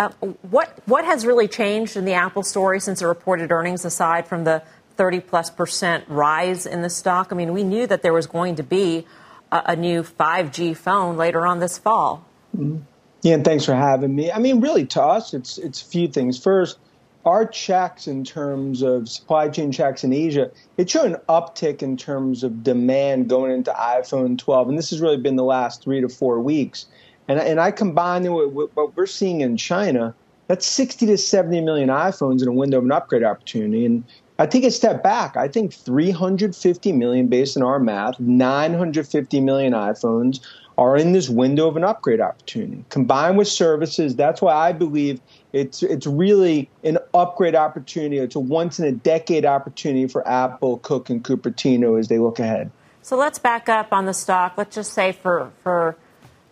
[0.00, 0.08] Uh,
[0.50, 4.42] what what has really changed in the Apple story since the reported earnings, aside from
[4.42, 4.64] the
[4.96, 7.28] 30 plus percent rise in the stock?
[7.30, 9.06] I mean, we knew that there was going to be
[9.50, 12.24] a, a new 5G phone later on this fall.
[12.56, 12.78] Mm-hmm.
[13.22, 14.32] Yeah, and thanks for having me.
[14.32, 16.42] I mean, really, to us, it's it's a few things.
[16.42, 16.78] First,
[17.24, 21.96] our checks in terms of supply chain checks in Asia, it showed an uptick in
[21.96, 26.00] terms of demand going into iPhone 12, and this has really been the last three
[26.00, 26.86] to four weeks.
[27.28, 30.14] And and I combine it with what we're seeing in China.
[30.48, 33.86] That's 60 to 70 million iPhones in a window of an upgrade opportunity.
[33.86, 34.02] And
[34.42, 35.36] I take a step back.
[35.36, 40.40] I think 350 million, based on our math, 950 million iPhones
[40.76, 42.84] are in this window of an upgrade opportunity.
[42.88, 45.20] Combined with services, that's why I believe
[45.52, 48.18] it's it's really an upgrade opportunity.
[48.18, 52.40] It's a once in a decade opportunity for Apple, Cook, and Cupertino as they look
[52.40, 52.72] ahead.
[53.00, 54.54] So let's back up on the stock.
[54.56, 55.96] Let's just say for for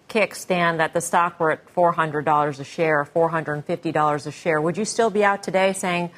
[0.09, 4.61] kickstand that the stock were at $400 a share, $450 a share.
[4.61, 6.11] Would you still be out today saying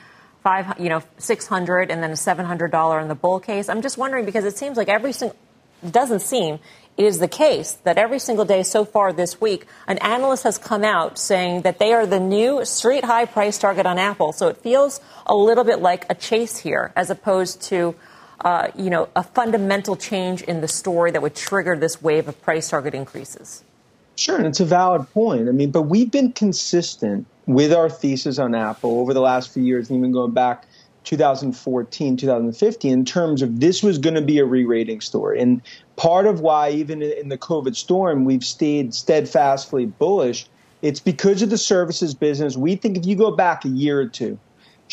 [0.43, 3.69] five, you know, 600 and then a $700 in the bull case?
[3.69, 5.37] I'm just wondering because it seems like every single,
[5.89, 6.59] doesn't seem,
[6.97, 10.59] it is the case that every single day so far this week, an analyst has
[10.59, 14.33] come out saying that they are the new street high price target on Apple.
[14.33, 17.95] So it feels a little bit like a chase here as opposed to,
[18.41, 22.41] uh, you know, a fundamental change in the story that would trigger this wave of
[22.43, 23.65] price target increases.
[24.17, 25.49] Sure, and it's a valid point.
[25.49, 29.63] I mean, but we've been consistent with our thesis on Apple over the last few
[29.63, 30.67] years, even going back
[31.05, 35.41] 2014, 2015, in terms of this was going to be a re rating story.
[35.41, 35.61] And
[35.97, 40.47] part of why, even in the COVID storm, we've stayed steadfastly bullish,
[40.83, 42.57] it's because of the services business.
[42.57, 44.39] We think if you go back a year or two,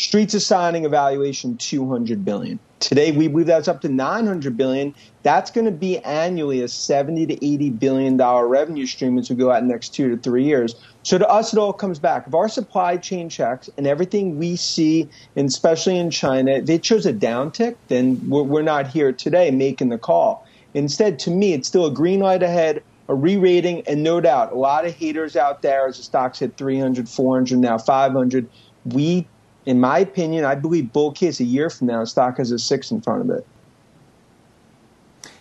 [0.00, 2.58] Streets assigning a valuation 200 billion.
[2.78, 4.94] Today we believe that's up to 900 billion.
[5.22, 9.36] That's going to be annually a 70 to 80 billion dollar revenue stream as we
[9.36, 10.74] go out in next 2 to 3 years.
[11.02, 12.26] So to us it all comes back.
[12.26, 16.82] If our supply chain checks and everything we see, and especially in China, if it
[16.82, 20.46] shows a downtick, then we're, we're not here today making the call.
[20.72, 24.54] Instead, to me, it's still a green light ahead a re-rating, and no doubt, a
[24.54, 28.48] lot of haters out there as the stocks hit 300, 400, now 500.
[28.84, 29.26] We
[29.66, 32.90] in my opinion, I believe bull case a year from now, stock has a six
[32.90, 33.46] in front of it.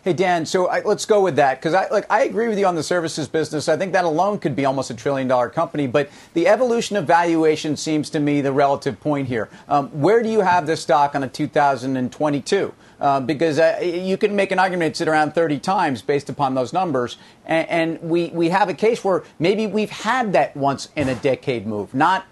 [0.01, 2.65] Hey Dan, so I, let's go with that because I like I agree with you
[2.65, 3.67] on the services business.
[3.67, 5.87] I think that alone could be almost a trillion dollar company.
[5.87, 9.49] But the evolution of valuation seems to me the relative point here.
[9.67, 12.73] Um, where do you have this stock on a 2022?
[12.99, 16.55] Uh, because uh, you can make an argument it's at around 30 times based upon
[16.55, 20.87] those numbers, and, and we we have a case where maybe we've had that once
[20.95, 22.25] in a decade move, not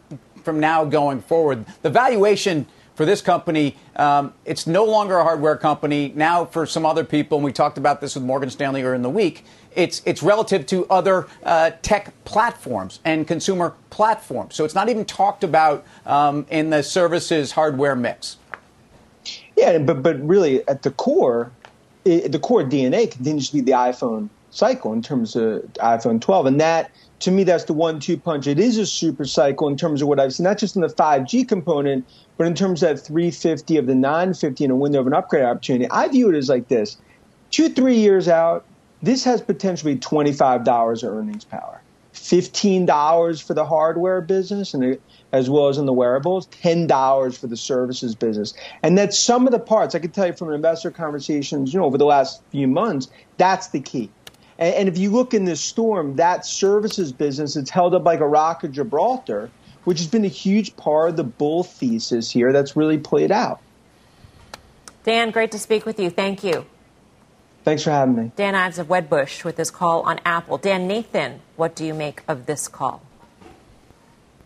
[0.47, 1.65] from now going forward.
[1.81, 6.13] The valuation for this company, um, it's no longer a hardware company.
[6.15, 9.01] Now, for some other people, and we talked about this with Morgan Stanley earlier in
[9.01, 9.43] the week,
[9.75, 14.55] it's, it's relative to other uh, tech platforms and consumer platforms.
[14.55, 18.37] So it's not even talked about um, in the services hardware mix.
[19.57, 21.51] Yeah, but, but really, at the core,
[22.05, 26.45] it, the core DNA continues to be the iPhone cycle in terms of iPhone 12.
[26.45, 28.45] And that to me, that's the one-two punch.
[28.45, 30.87] It is a super cycle in terms of what I've seen, not just in the
[30.87, 32.05] 5G component,
[32.37, 35.43] but in terms of that 350 of the 950 in a window of an upgrade
[35.43, 35.89] opportunity.
[35.89, 36.97] I view it as like this:
[37.49, 38.65] two, three years out,
[39.01, 41.81] this has potentially $25 of earnings power,
[42.13, 44.99] $15 for the hardware business, and
[45.33, 48.53] as well as in the wearables, $10 for the services business,
[48.83, 49.95] and that's some of the parts.
[49.95, 53.69] I can tell you from investor conversations, you know, over the last few months, that's
[53.69, 54.11] the key
[54.57, 58.19] and, and if you look in this storm, that services business, it's held up like
[58.19, 59.49] a rock of Gibraltar,
[59.83, 63.61] which has been a huge part of the bull thesis here that's really played out.
[65.03, 66.09] Dan, great to speak with you.
[66.09, 66.65] Thank you.
[67.63, 68.31] Thanks for having me.
[68.35, 70.57] Dan Ives of Wedbush with this call on Apple.
[70.57, 73.01] Dan Nathan, what do you make of this call?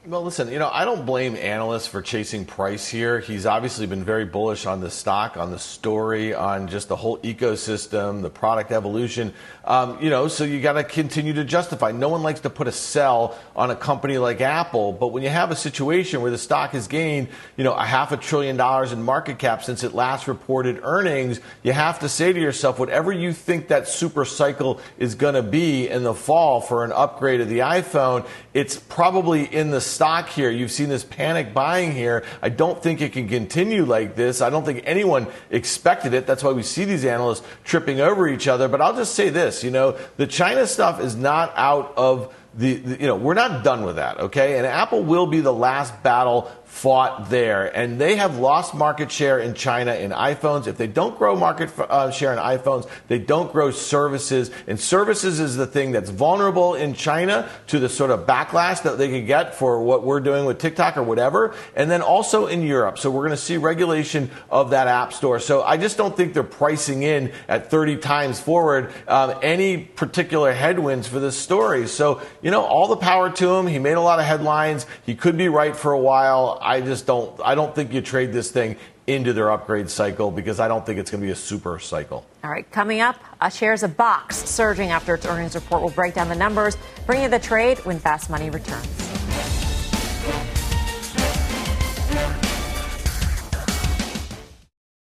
[0.03, 3.19] Well, listen, you know, I don't blame analysts for chasing price here.
[3.19, 7.19] He's obviously been very bullish on the stock, on the story, on just the whole
[7.19, 9.31] ecosystem, the product evolution.
[9.63, 11.91] Um, you know, so you got to continue to justify.
[11.91, 15.29] No one likes to put a sell on a company like Apple, but when you
[15.29, 18.91] have a situation where the stock has gained, you know, a half a trillion dollars
[18.91, 23.11] in market cap since it last reported earnings, you have to say to yourself, whatever
[23.11, 27.39] you think that super cycle is going to be in the fall for an upgrade
[27.39, 30.49] of the iPhone, it's probably in the stock here.
[30.49, 32.23] You've seen this panic buying here.
[32.41, 34.41] I don't think it can continue like this.
[34.41, 36.25] I don't think anyone expected it.
[36.25, 38.67] That's why we see these analysts tripping over each other.
[38.67, 42.75] But I'll just say this, you know, the China stuff is not out of the,
[42.75, 46.03] the, you know we're not done with that okay and apple will be the last
[46.03, 47.65] battle fought there.
[47.77, 50.67] And they have lost market share in China in iPhones.
[50.67, 54.49] If they don't grow market uh, share in iPhones, they don't grow services.
[54.67, 58.97] And services is the thing that's vulnerable in China to the sort of backlash that
[58.97, 61.53] they could get for what we're doing with TikTok or whatever.
[61.75, 62.97] And then also in Europe.
[62.97, 65.39] So we're going to see regulation of that app store.
[65.39, 70.53] So I just don't think they're pricing in at 30 times forward um, any particular
[70.53, 71.87] headwinds for this story.
[71.87, 73.67] So, you know, all the power to him.
[73.67, 74.85] He made a lot of headlines.
[75.05, 76.59] He could be right for a while.
[76.61, 77.39] I just don't.
[77.43, 80.99] I don't think you trade this thing into their upgrade cycle because I don't think
[80.99, 82.23] it's going to be a super cycle.
[82.43, 85.81] All right, coming up, uh, shares of Box surging after its earnings report.
[85.81, 88.87] We'll break down the numbers, bring you the trade when Fast Money returns.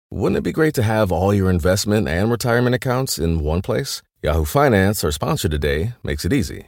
[0.09, 4.01] Wouldn't it be great to have all your investment and retirement accounts in one place?
[4.21, 6.67] Yahoo Finance, our sponsor today, makes it easy.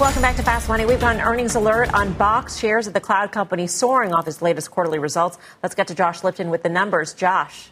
[0.00, 0.86] Welcome back to Fast Money.
[0.86, 4.40] We've got an earnings alert on Box shares of the cloud company soaring off its
[4.40, 5.36] latest quarterly results.
[5.62, 7.12] Let's get to Josh Lipton with the numbers.
[7.12, 7.68] Josh.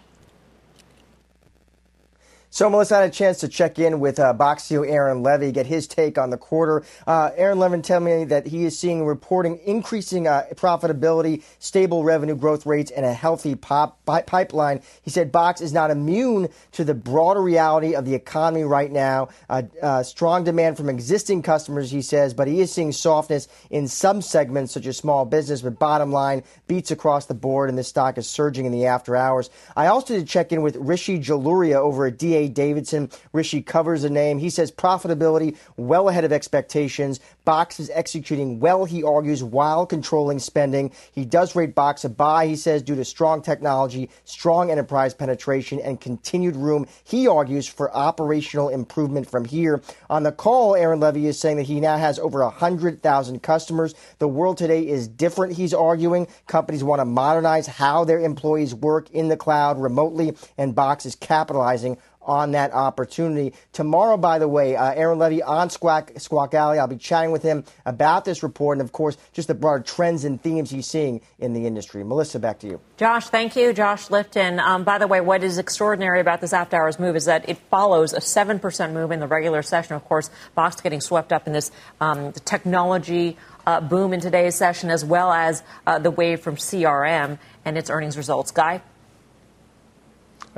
[2.58, 5.66] So, Melissa, had a chance to check in with uh, Box CEO Aaron Levie, get
[5.66, 6.82] his take on the quarter.
[7.06, 12.34] Uh, Aaron Levie tell me that he is seeing reporting increasing uh, profitability, stable revenue
[12.34, 14.82] growth rates, and a healthy pop, pipeline.
[15.02, 19.28] He said Box is not immune to the broader reality of the economy right now.
[19.48, 23.86] Uh, uh, strong demand from existing customers, he says, but he is seeing softness in
[23.86, 25.62] some segments, such as small business.
[25.62, 29.14] But bottom line, beats across the board, and this stock is surging in the after
[29.14, 29.48] hours.
[29.76, 33.10] I also did check in with Rishi Jaluria over at DA Davidson.
[33.32, 34.38] Rishi covers the name.
[34.38, 37.20] He says profitability well ahead of expectations.
[37.44, 40.92] Box is executing well, he argues, while controlling spending.
[41.12, 45.80] He does rate Box a buy, he says, due to strong technology, strong enterprise penetration,
[45.80, 49.82] and continued room, he argues, for operational improvement from here.
[50.10, 53.94] On the call, Aaron Levie is saying that he now has over 100,000 customers.
[54.18, 56.28] The world today is different, he's arguing.
[56.46, 61.14] Companies want to modernize how their employees work in the cloud remotely, and Box is
[61.14, 61.96] capitalizing
[62.28, 63.54] on that opportunity.
[63.72, 66.78] Tomorrow, by the way, uh, Aaron Levie on Squawk, Squawk Alley.
[66.78, 70.24] I'll be chatting with him about this report and, of course, just the broader trends
[70.24, 72.04] and themes he's seeing in the industry.
[72.04, 72.80] Melissa, back to you.
[72.98, 73.72] Josh, thank you.
[73.72, 74.60] Josh Lipton.
[74.60, 77.58] Um, by the way, what is extraordinary about this after hours move is that it
[77.70, 79.96] follows a 7% move in the regular session.
[79.96, 81.70] Of course, Box getting swept up in this
[82.00, 87.38] um, technology uh, boom in today's session, as well as uh, the wave from CRM
[87.64, 88.50] and its earnings results.
[88.50, 88.80] Guy?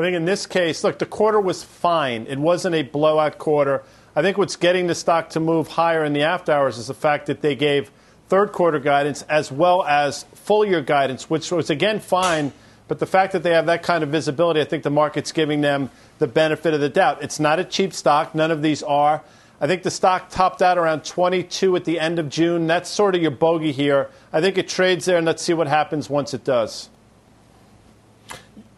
[0.01, 2.26] I think in this case, look, the quarter was fine.
[2.26, 3.82] It wasn't a blowout quarter.
[4.16, 6.94] I think what's getting the stock to move higher in the after hours is the
[6.94, 7.90] fact that they gave
[8.30, 12.55] third quarter guidance as well as full year guidance, which was again fine.
[12.88, 15.61] But the fact that they have that kind of visibility, I think the market's giving
[15.61, 17.22] them the benefit of the doubt.
[17.22, 18.34] It's not a cheap stock.
[18.34, 19.22] None of these are.
[19.61, 22.66] I think the stock topped out around 22 at the end of June.
[22.66, 24.09] That's sort of your bogey here.
[24.32, 26.88] I think it trades there, and let's see what happens once it does.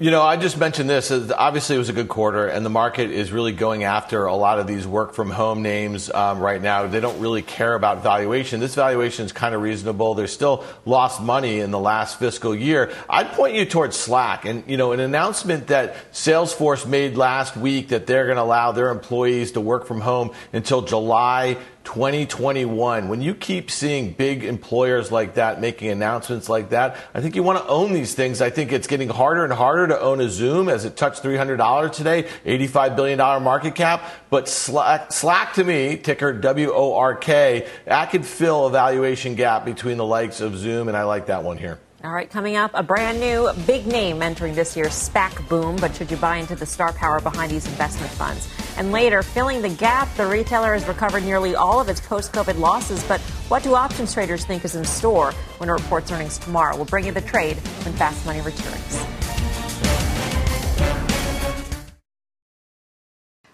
[0.02, 1.12] You know, I just mentioned this.
[1.12, 4.58] Obviously, it was a good quarter, and the market is really going after a lot
[4.58, 6.88] of these work from home names um, right now.
[6.88, 8.58] They don't really care about valuation.
[8.58, 10.14] This valuation is kind of reasonable.
[10.14, 12.90] They're still lost money in the last fiscal year.
[13.08, 17.90] I'd point you towards Slack, and you know, an announcement that Salesforce made last week
[17.90, 23.08] that they're going to allow their employees to work from home until July 2021.
[23.08, 27.42] When you keep seeing big employers like that making announcements like that, I think you
[27.42, 28.40] want to own these things.
[28.40, 31.92] I think it's getting harder and harder to own a Zoom as it touched $300
[31.92, 34.04] today, $85 billion market cap.
[34.30, 39.34] But Slack, Slack to me, ticker W O R K, that could fill a valuation
[39.34, 41.78] gap between the likes of Zoom, and I like that one here.
[42.04, 45.94] All right, coming up, a brand new big name entering this year's SPAC boom, but
[45.94, 48.48] should you buy into the star power behind these investment funds?
[48.76, 52.58] And later, filling the gap, the retailer has recovered nearly all of its post COVID
[52.58, 53.04] losses.
[53.04, 56.74] But what do options traders think is in store when it reports earnings tomorrow?
[56.74, 59.31] We'll bring you the trade when Fast Money returns.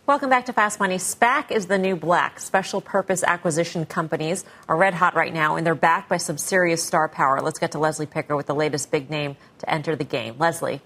[0.08, 0.96] Welcome back to Fast Money.
[0.96, 2.40] SPAC is the new black.
[2.40, 6.82] Special purpose acquisition companies are red hot right now, and they're backed by some serious
[6.82, 7.42] star power.
[7.42, 10.36] Let's get to Leslie Picker with the latest big name to enter the game.
[10.38, 10.80] Leslie.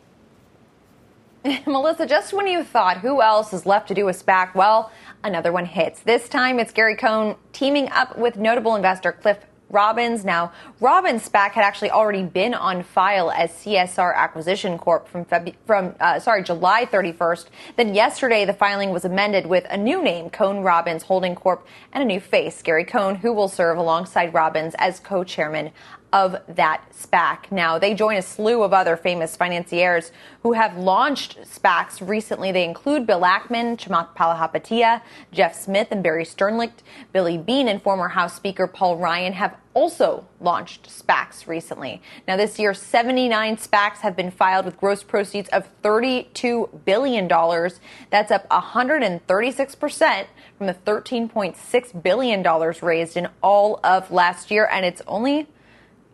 [1.69, 4.91] Melissa, just when you thought who else is left to do a SPAC, well,
[5.23, 6.01] another one hits.
[6.01, 9.39] This time it's Gary Cohn teaming up with notable investor Cliff
[9.73, 10.25] Robbins.
[10.25, 15.25] Now, Robbins SPAC had actually already been on file as CSR Acquisition Corp from
[15.67, 17.47] from uh, sorry July 31st.
[17.77, 22.03] Then yesterday, the filing was amended with a new name, Cohn Robbins Holding Corp, and
[22.03, 25.73] a new face, Gary Cohn, who will serve alongside Robbins as co-chairman
[26.13, 27.51] of that SPAC.
[27.51, 32.53] Now, they join a slew of other famous financiers who have launched SPACs recently.
[32.53, 35.01] They include Bill Ackman, Chamath Palihapitiya,
[35.33, 36.83] Jeff Smith, and Barry Sternlicht.
[37.13, 42.03] Billy Beane and former House Speaker Paul Ryan have also launched SPACs recently.
[42.29, 47.27] Now, this year, 79 SPACs have been filed with gross proceeds of $32 billion.
[47.27, 50.27] That's up 136%
[50.59, 55.47] from the $13.6 billion raised in all of last year, and it's only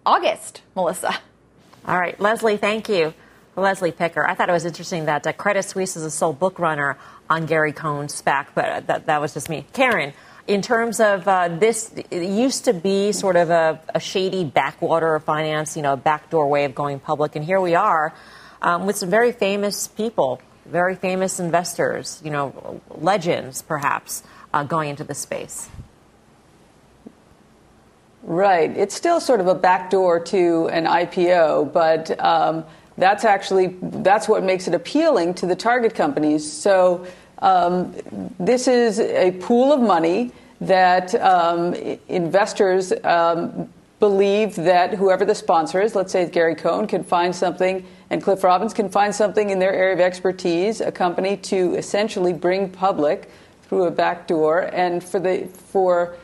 [0.08, 1.14] August, Melissa.
[1.84, 3.12] All right, Leslie, thank you.
[3.56, 4.26] Leslie Picker.
[4.26, 6.96] I thought it was interesting that uh, Credit Suisse is a sole book runner
[7.28, 9.66] on Gary Cohn's SPAC, but uh, that, that was just me.
[9.74, 10.14] Karen,
[10.46, 15.14] in terms of uh, this, it used to be sort of a, a, shady backwater
[15.14, 18.14] of finance, you know, a backdoor way of going public, and here we are
[18.62, 24.22] um, with some very famous people, very famous investors, you know, legends perhaps,
[24.54, 25.68] uh, going into the space.
[28.28, 28.76] Right.
[28.76, 32.62] It's still sort of a backdoor to an IPO, but um,
[32.98, 36.52] that's actually that's what makes it appealing to the target companies.
[36.52, 37.06] So
[37.38, 37.94] um,
[38.38, 41.72] this is a pool of money that um,
[42.08, 47.82] investors um, believe that whoever the sponsor is, let's say Gary Cohn, can find something,
[48.10, 52.34] and Cliff Robbins can find something in their area of expertise, a company to essentially
[52.34, 53.30] bring public
[53.62, 56.14] through a backdoor, and for the for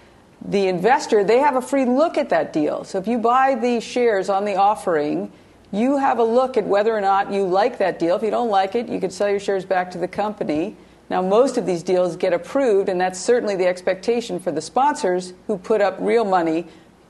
[0.44, 2.84] the investor, they have a free look at that deal.
[2.84, 5.32] So if you buy the shares on the offering,
[5.72, 8.16] you have a look at whether or not you like that deal.
[8.16, 10.76] If you don't like it, you could sell your shares back to the company.
[11.10, 15.32] Now, most of these deals get approved, and that's certainly the expectation for the sponsors
[15.46, 16.66] who put up real money,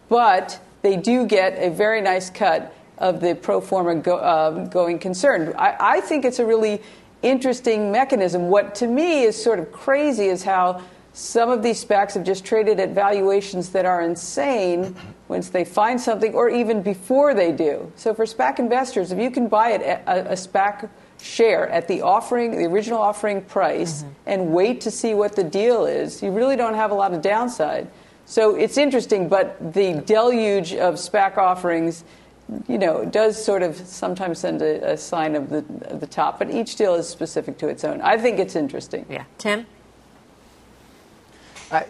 [0.09, 4.99] but they do get a very nice cut of the pro forma go, uh, going
[4.99, 5.55] concern.
[5.59, 6.81] I, I think it's a really
[7.23, 8.49] interesting mechanism.
[8.49, 10.83] What to me is sort of crazy is how
[11.15, 14.97] some of these SPACs have just traded at valuations that are insane
[15.29, 17.91] once they find something or even before they do.
[17.95, 20.91] So for SPAC investors, if you can buy it a, a SPAC
[21.23, 24.13] share at the offering, the original offering price, mm-hmm.
[24.27, 27.23] and wait to see what the deal is, you really don't have a lot of
[27.23, 27.89] downside.
[28.27, 32.03] So it's interesting, but the deluge of SPAC offerings,
[32.67, 36.41] you know, does sort of sometimes send a, a sign of the, of the top,
[36.41, 38.01] but each deal is specific to its own.
[38.01, 39.07] I think it's interesting.
[39.09, 39.25] Yeah.
[39.39, 39.67] Tim?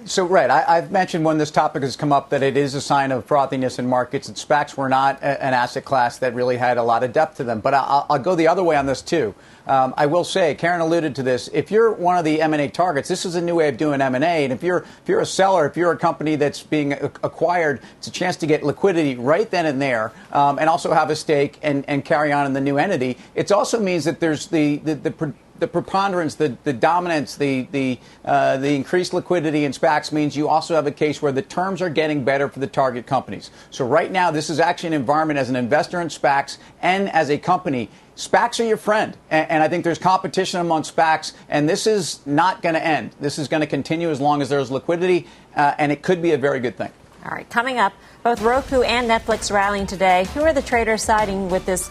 [0.05, 2.81] So, right, I, have mentioned when this topic has come up that it is a
[2.81, 6.57] sign of frothiness in markets, and SPACs were not a, an asset class that really
[6.57, 7.61] had a lot of depth to them.
[7.61, 9.35] But I'll, I'll go the other way on this, too.
[9.67, 11.49] Um, I will say, Karen alluded to this.
[11.53, 14.45] If you're one of the M&A targets, this is a new way of doing M&A.
[14.45, 18.07] And if you're if you're a seller, if you're a company that's being acquired, it's
[18.07, 21.59] a chance to get liquidity right then and there, um, and also have a stake
[21.63, 23.17] and, and carry on in the new entity.
[23.35, 25.11] It also means that there's the the, the
[25.59, 30.49] the preponderance, the, the dominance, the the uh, the increased liquidity in SPACs means you
[30.49, 33.51] also have a case where the terms are getting better for the target companies.
[33.71, 37.31] So right now, this is actually an environment as an investor in SPACs and as
[37.31, 37.89] a company.
[38.17, 42.25] SPACs are your friend, and, and I think there's competition among SPACs, and this is
[42.27, 43.11] not going to end.
[43.21, 45.27] This is going to continue as long as there's liquidity,
[45.57, 46.93] uh, and it could be a very good thing.
[47.25, 50.27] All right, coming up, both Roku and Netflix rallying today.
[50.35, 51.91] Who are the traders siding with this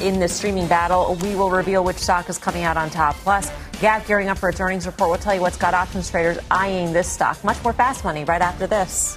[0.00, 1.16] in the streaming battle.
[1.22, 3.16] We will reveal which stock is coming out on top.
[3.16, 5.10] Plus, Gap gearing up for its earnings report.
[5.10, 7.42] We'll tell you what's got options traders eyeing this stock.
[7.44, 9.16] Much more fast money right after this.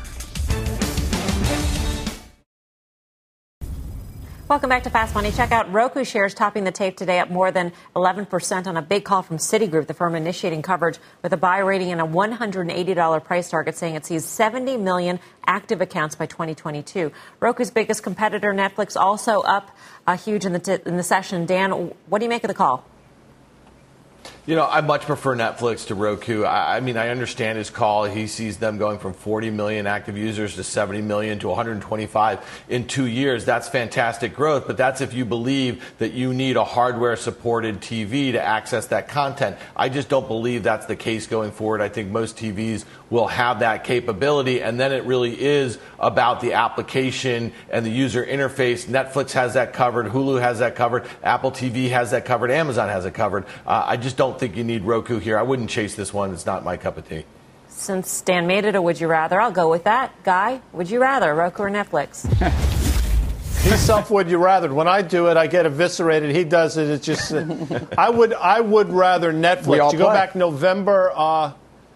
[4.51, 5.31] Welcome back to Fast Money.
[5.31, 9.05] Check out Roku shares topping the tape today up more than 11% on a big
[9.05, 13.49] call from Citigroup, the firm initiating coverage with a buy rating and a $180 price
[13.49, 17.13] target, saying it sees 70 million active accounts by 2022.
[17.39, 19.71] Roku's biggest competitor, Netflix, also up
[20.05, 21.45] uh, huge in the, t- in the session.
[21.45, 22.83] Dan, what do you make of the call?
[24.51, 26.43] You know, I much prefer Netflix to Roku.
[26.43, 28.03] I, I, mean, I understand his call.
[28.03, 32.85] He sees them going from 40 million active users to 70 million to 125 in
[32.85, 33.45] two years.
[33.45, 38.33] That's fantastic growth, but that's if you believe that you need a hardware supported TV
[38.33, 39.55] to access that content.
[39.73, 41.79] I just don't believe that's the case going forward.
[41.79, 46.53] I think most TVs will have that capability, and then it really is about the
[46.53, 48.87] application and the user interface.
[48.87, 53.05] Netflix has that covered, Hulu has that covered, Apple TV has that covered, Amazon has
[53.05, 53.45] it covered.
[53.67, 55.37] Uh, I just don't don't think you need Roku here.
[55.37, 56.31] I wouldn't chase this one.
[56.31, 57.25] It's not my cup of tea.
[57.67, 60.23] Since Dan made it a would you rather, I'll go with that.
[60.23, 62.25] Guy, would you rather, Roku or Netflix?
[63.61, 64.73] He's self would you rather.
[64.73, 66.33] When I do it, I get eviscerated.
[66.33, 66.87] He does it.
[66.89, 69.91] It's just uh, I would I would rather Netflix.
[69.91, 71.11] you go back November.
[71.13, 71.51] Uh,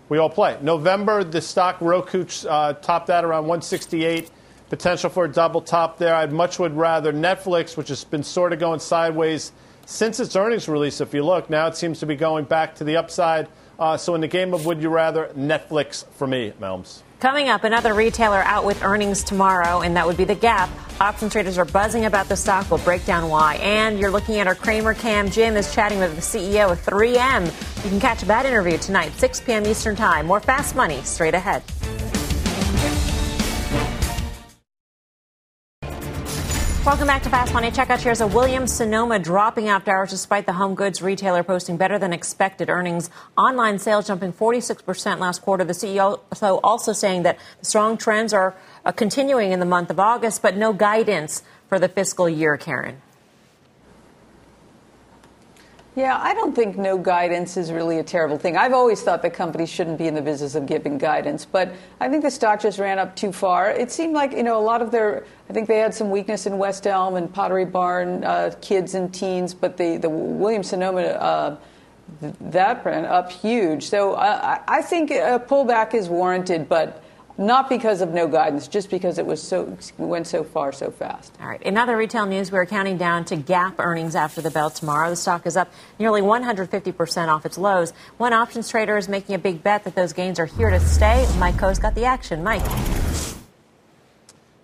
[0.10, 1.24] we all play November.
[1.24, 4.32] The stock Roku uh, topped out around 168.
[4.70, 6.16] Potential for a double top there.
[6.16, 9.52] I'd much would rather Netflix, which has been sort of going sideways
[9.86, 12.84] since its earnings release, if you look, now it seems to be going back to
[12.84, 13.48] the upside.
[13.78, 17.02] Uh, so in the game of would you rather, Netflix for me, Melms.
[17.26, 20.70] Coming up, another retailer out with earnings tomorrow, and that would be the Gap.
[21.02, 22.70] Option traders are buzzing about the stock.
[22.70, 23.56] We'll break down why.
[23.64, 25.32] And you're looking at our Cramer Cam.
[25.32, 27.46] Jim is chatting with the CEO of 3M.
[27.84, 29.66] You can catch that interview tonight, 6 p.m.
[29.66, 30.28] Eastern Time.
[30.28, 31.64] More fast money straight ahead.
[36.86, 37.72] Welcome back to Fast Money.
[37.72, 41.78] Check out shares of Williams Sonoma dropping after hours despite the home goods retailer posting
[41.78, 43.10] better than expected earnings.
[43.36, 45.64] Online sales jumping 46% last quarter.
[45.64, 46.20] The CEO
[46.64, 48.56] also saying that the strong trends are
[48.86, 53.02] uh, continuing in the month of August, but no guidance for the fiscal year, Karen.
[55.96, 58.58] Yeah, I don't think no guidance is really a terrible thing.
[58.58, 62.10] I've always thought that companies shouldn't be in the business of giving guidance, but I
[62.10, 63.72] think the stock just ran up too far.
[63.72, 66.48] It seemed like, you know, a lot of their, I think they had some weakness
[66.48, 71.02] in West Elm and Pottery Barn, uh, kids and teens, but the, the Williams Sonoma,
[71.02, 71.58] uh,
[72.42, 73.84] that brand up huge.
[73.84, 77.05] So uh, I think a pullback is warranted, but
[77.38, 81.36] not because of no guidance, just because it was so went so far so fast.
[81.42, 81.62] All right.
[81.62, 85.10] In other retail news, we're counting down to Gap earnings after the bell tomorrow.
[85.10, 87.92] The stock is up nearly 150% off its lows.
[88.18, 91.28] One options trader is making a big bet that those gains are here to stay.
[91.38, 92.44] Mike Khouw's got the action.
[92.44, 92.66] Mike.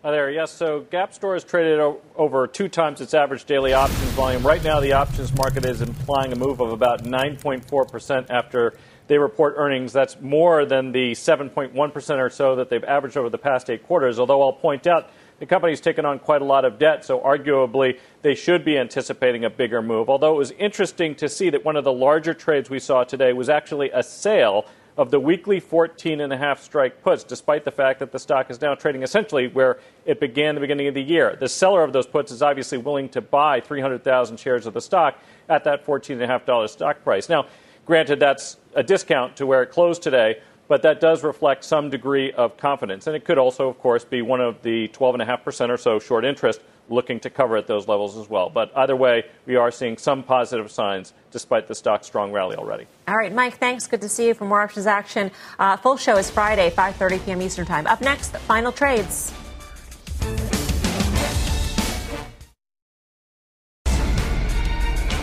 [0.03, 0.31] Hi there.
[0.31, 1.79] Yes, so Gap Store has traded
[2.15, 4.41] over two times its average daily options volume.
[4.41, 8.73] Right now, the options market is implying a move of about 9.4% after
[9.07, 13.37] they report earnings that's more than the 7.1% or so that they've averaged over the
[13.37, 14.19] past eight quarters.
[14.19, 17.99] Although I'll point out the company's taken on quite a lot of debt, so arguably
[18.21, 20.09] they should be anticipating a bigger move.
[20.09, 23.33] Although it was interesting to see that one of the larger trades we saw today
[23.33, 24.65] was actually a sale
[24.97, 28.51] of the weekly 14 and a half strike puts, despite the fact that the stock
[28.51, 31.35] is now trading essentially where it began the beginning of the year.
[31.39, 35.17] The seller of those puts is obviously willing to buy 300,000 shares of the stock
[35.49, 37.29] at that 14 and a half dollar stock price.
[37.29, 37.47] Now,
[37.91, 40.39] Granted, that's a discount to where it closed today,
[40.69, 43.05] but that does reflect some degree of confidence.
[43.05, 46.61] And it could also, of course, be one of the 12.5% or so short interest
[46.87, 48.49] looking to cover at those levels as well.
[48.49, 52.87] But either way, we are seeing some positive signs despite the stock's strong rally already.
[53.09, 53.87] All right, Mike, thanks.
[53.87, 55.29] Good to see you for more options action.
[55.59, 57.41] Uh, full show is Friday, 5.30 p.m.
[57.41, 57.87] Eastern Time.
[57.87, 59.33] Up next, final trades.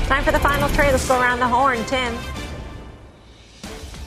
[0.06, 0.92] Time for the final trade.
[0.92, 1.82] Let's go around the horn.
[1.86, 2.14] Tim.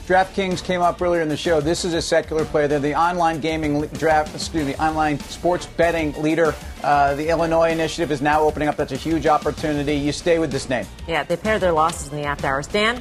[0.06, 1.60] DraftKings came up earlier in the show.
[1.60, 2.66] This is a secular play.
[2.66, 6.54] They're the online gaming draft, excuse me, online sports betting leader.
[6.82, 8.76] Uh, the Illinois initiative is now opening up.
[8.76, 9.94] That's a huge opportunity.
[9.94, 10.86] You stay with this name.
[11.06, 12.66] Yeah, they pared their losses in the after hours.
[12.66, 13.00] Dan?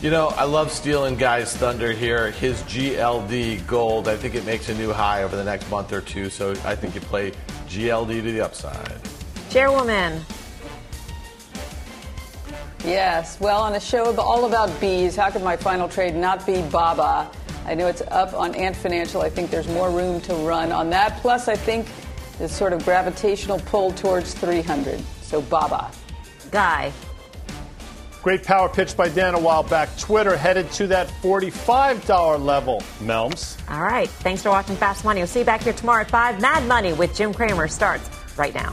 [0.00, 2.30] You know, I love stealing guys' thunder here.
[2.30, 6.00] His GLD gold, I think it makes a new high over the next month or
[6.00, 6.30] two.
[6.30, 7.32] So I think you play
[7.68, 8.98] GLD to the upside.
[9.50, 10.24] Chairwoman.
[12.84, 13.38] Yes.
[13.40, 17.30] Well, on a show all about bees, how could my final trade not be Baba?
[17.64, 19.20] I know it's up on Ant Financial.
[19.20, 21.18] I think there's more room to run on that.
[21.18, 21.86] Plus, I think
[22.38, 25.00] this sort of gravitational pull towards 300.
[25.22, 25.90] So, Baba.
[26.50, 26.92] Guy.
[28.22, 29.96] Great power pitch by Dan a while back.
[29.98, 32.80] Twitter headed to that $45 level.
[33.00, 33.58] Melms.
[33.70, 34.08] All right.
[34.08, 35.20] Thanks for watching Fast Money.
[35.20, 36.40] We'll see you back here tomorrow at 5.
[36.40, 38.72] Mad Money with Jim Cramer starts right now.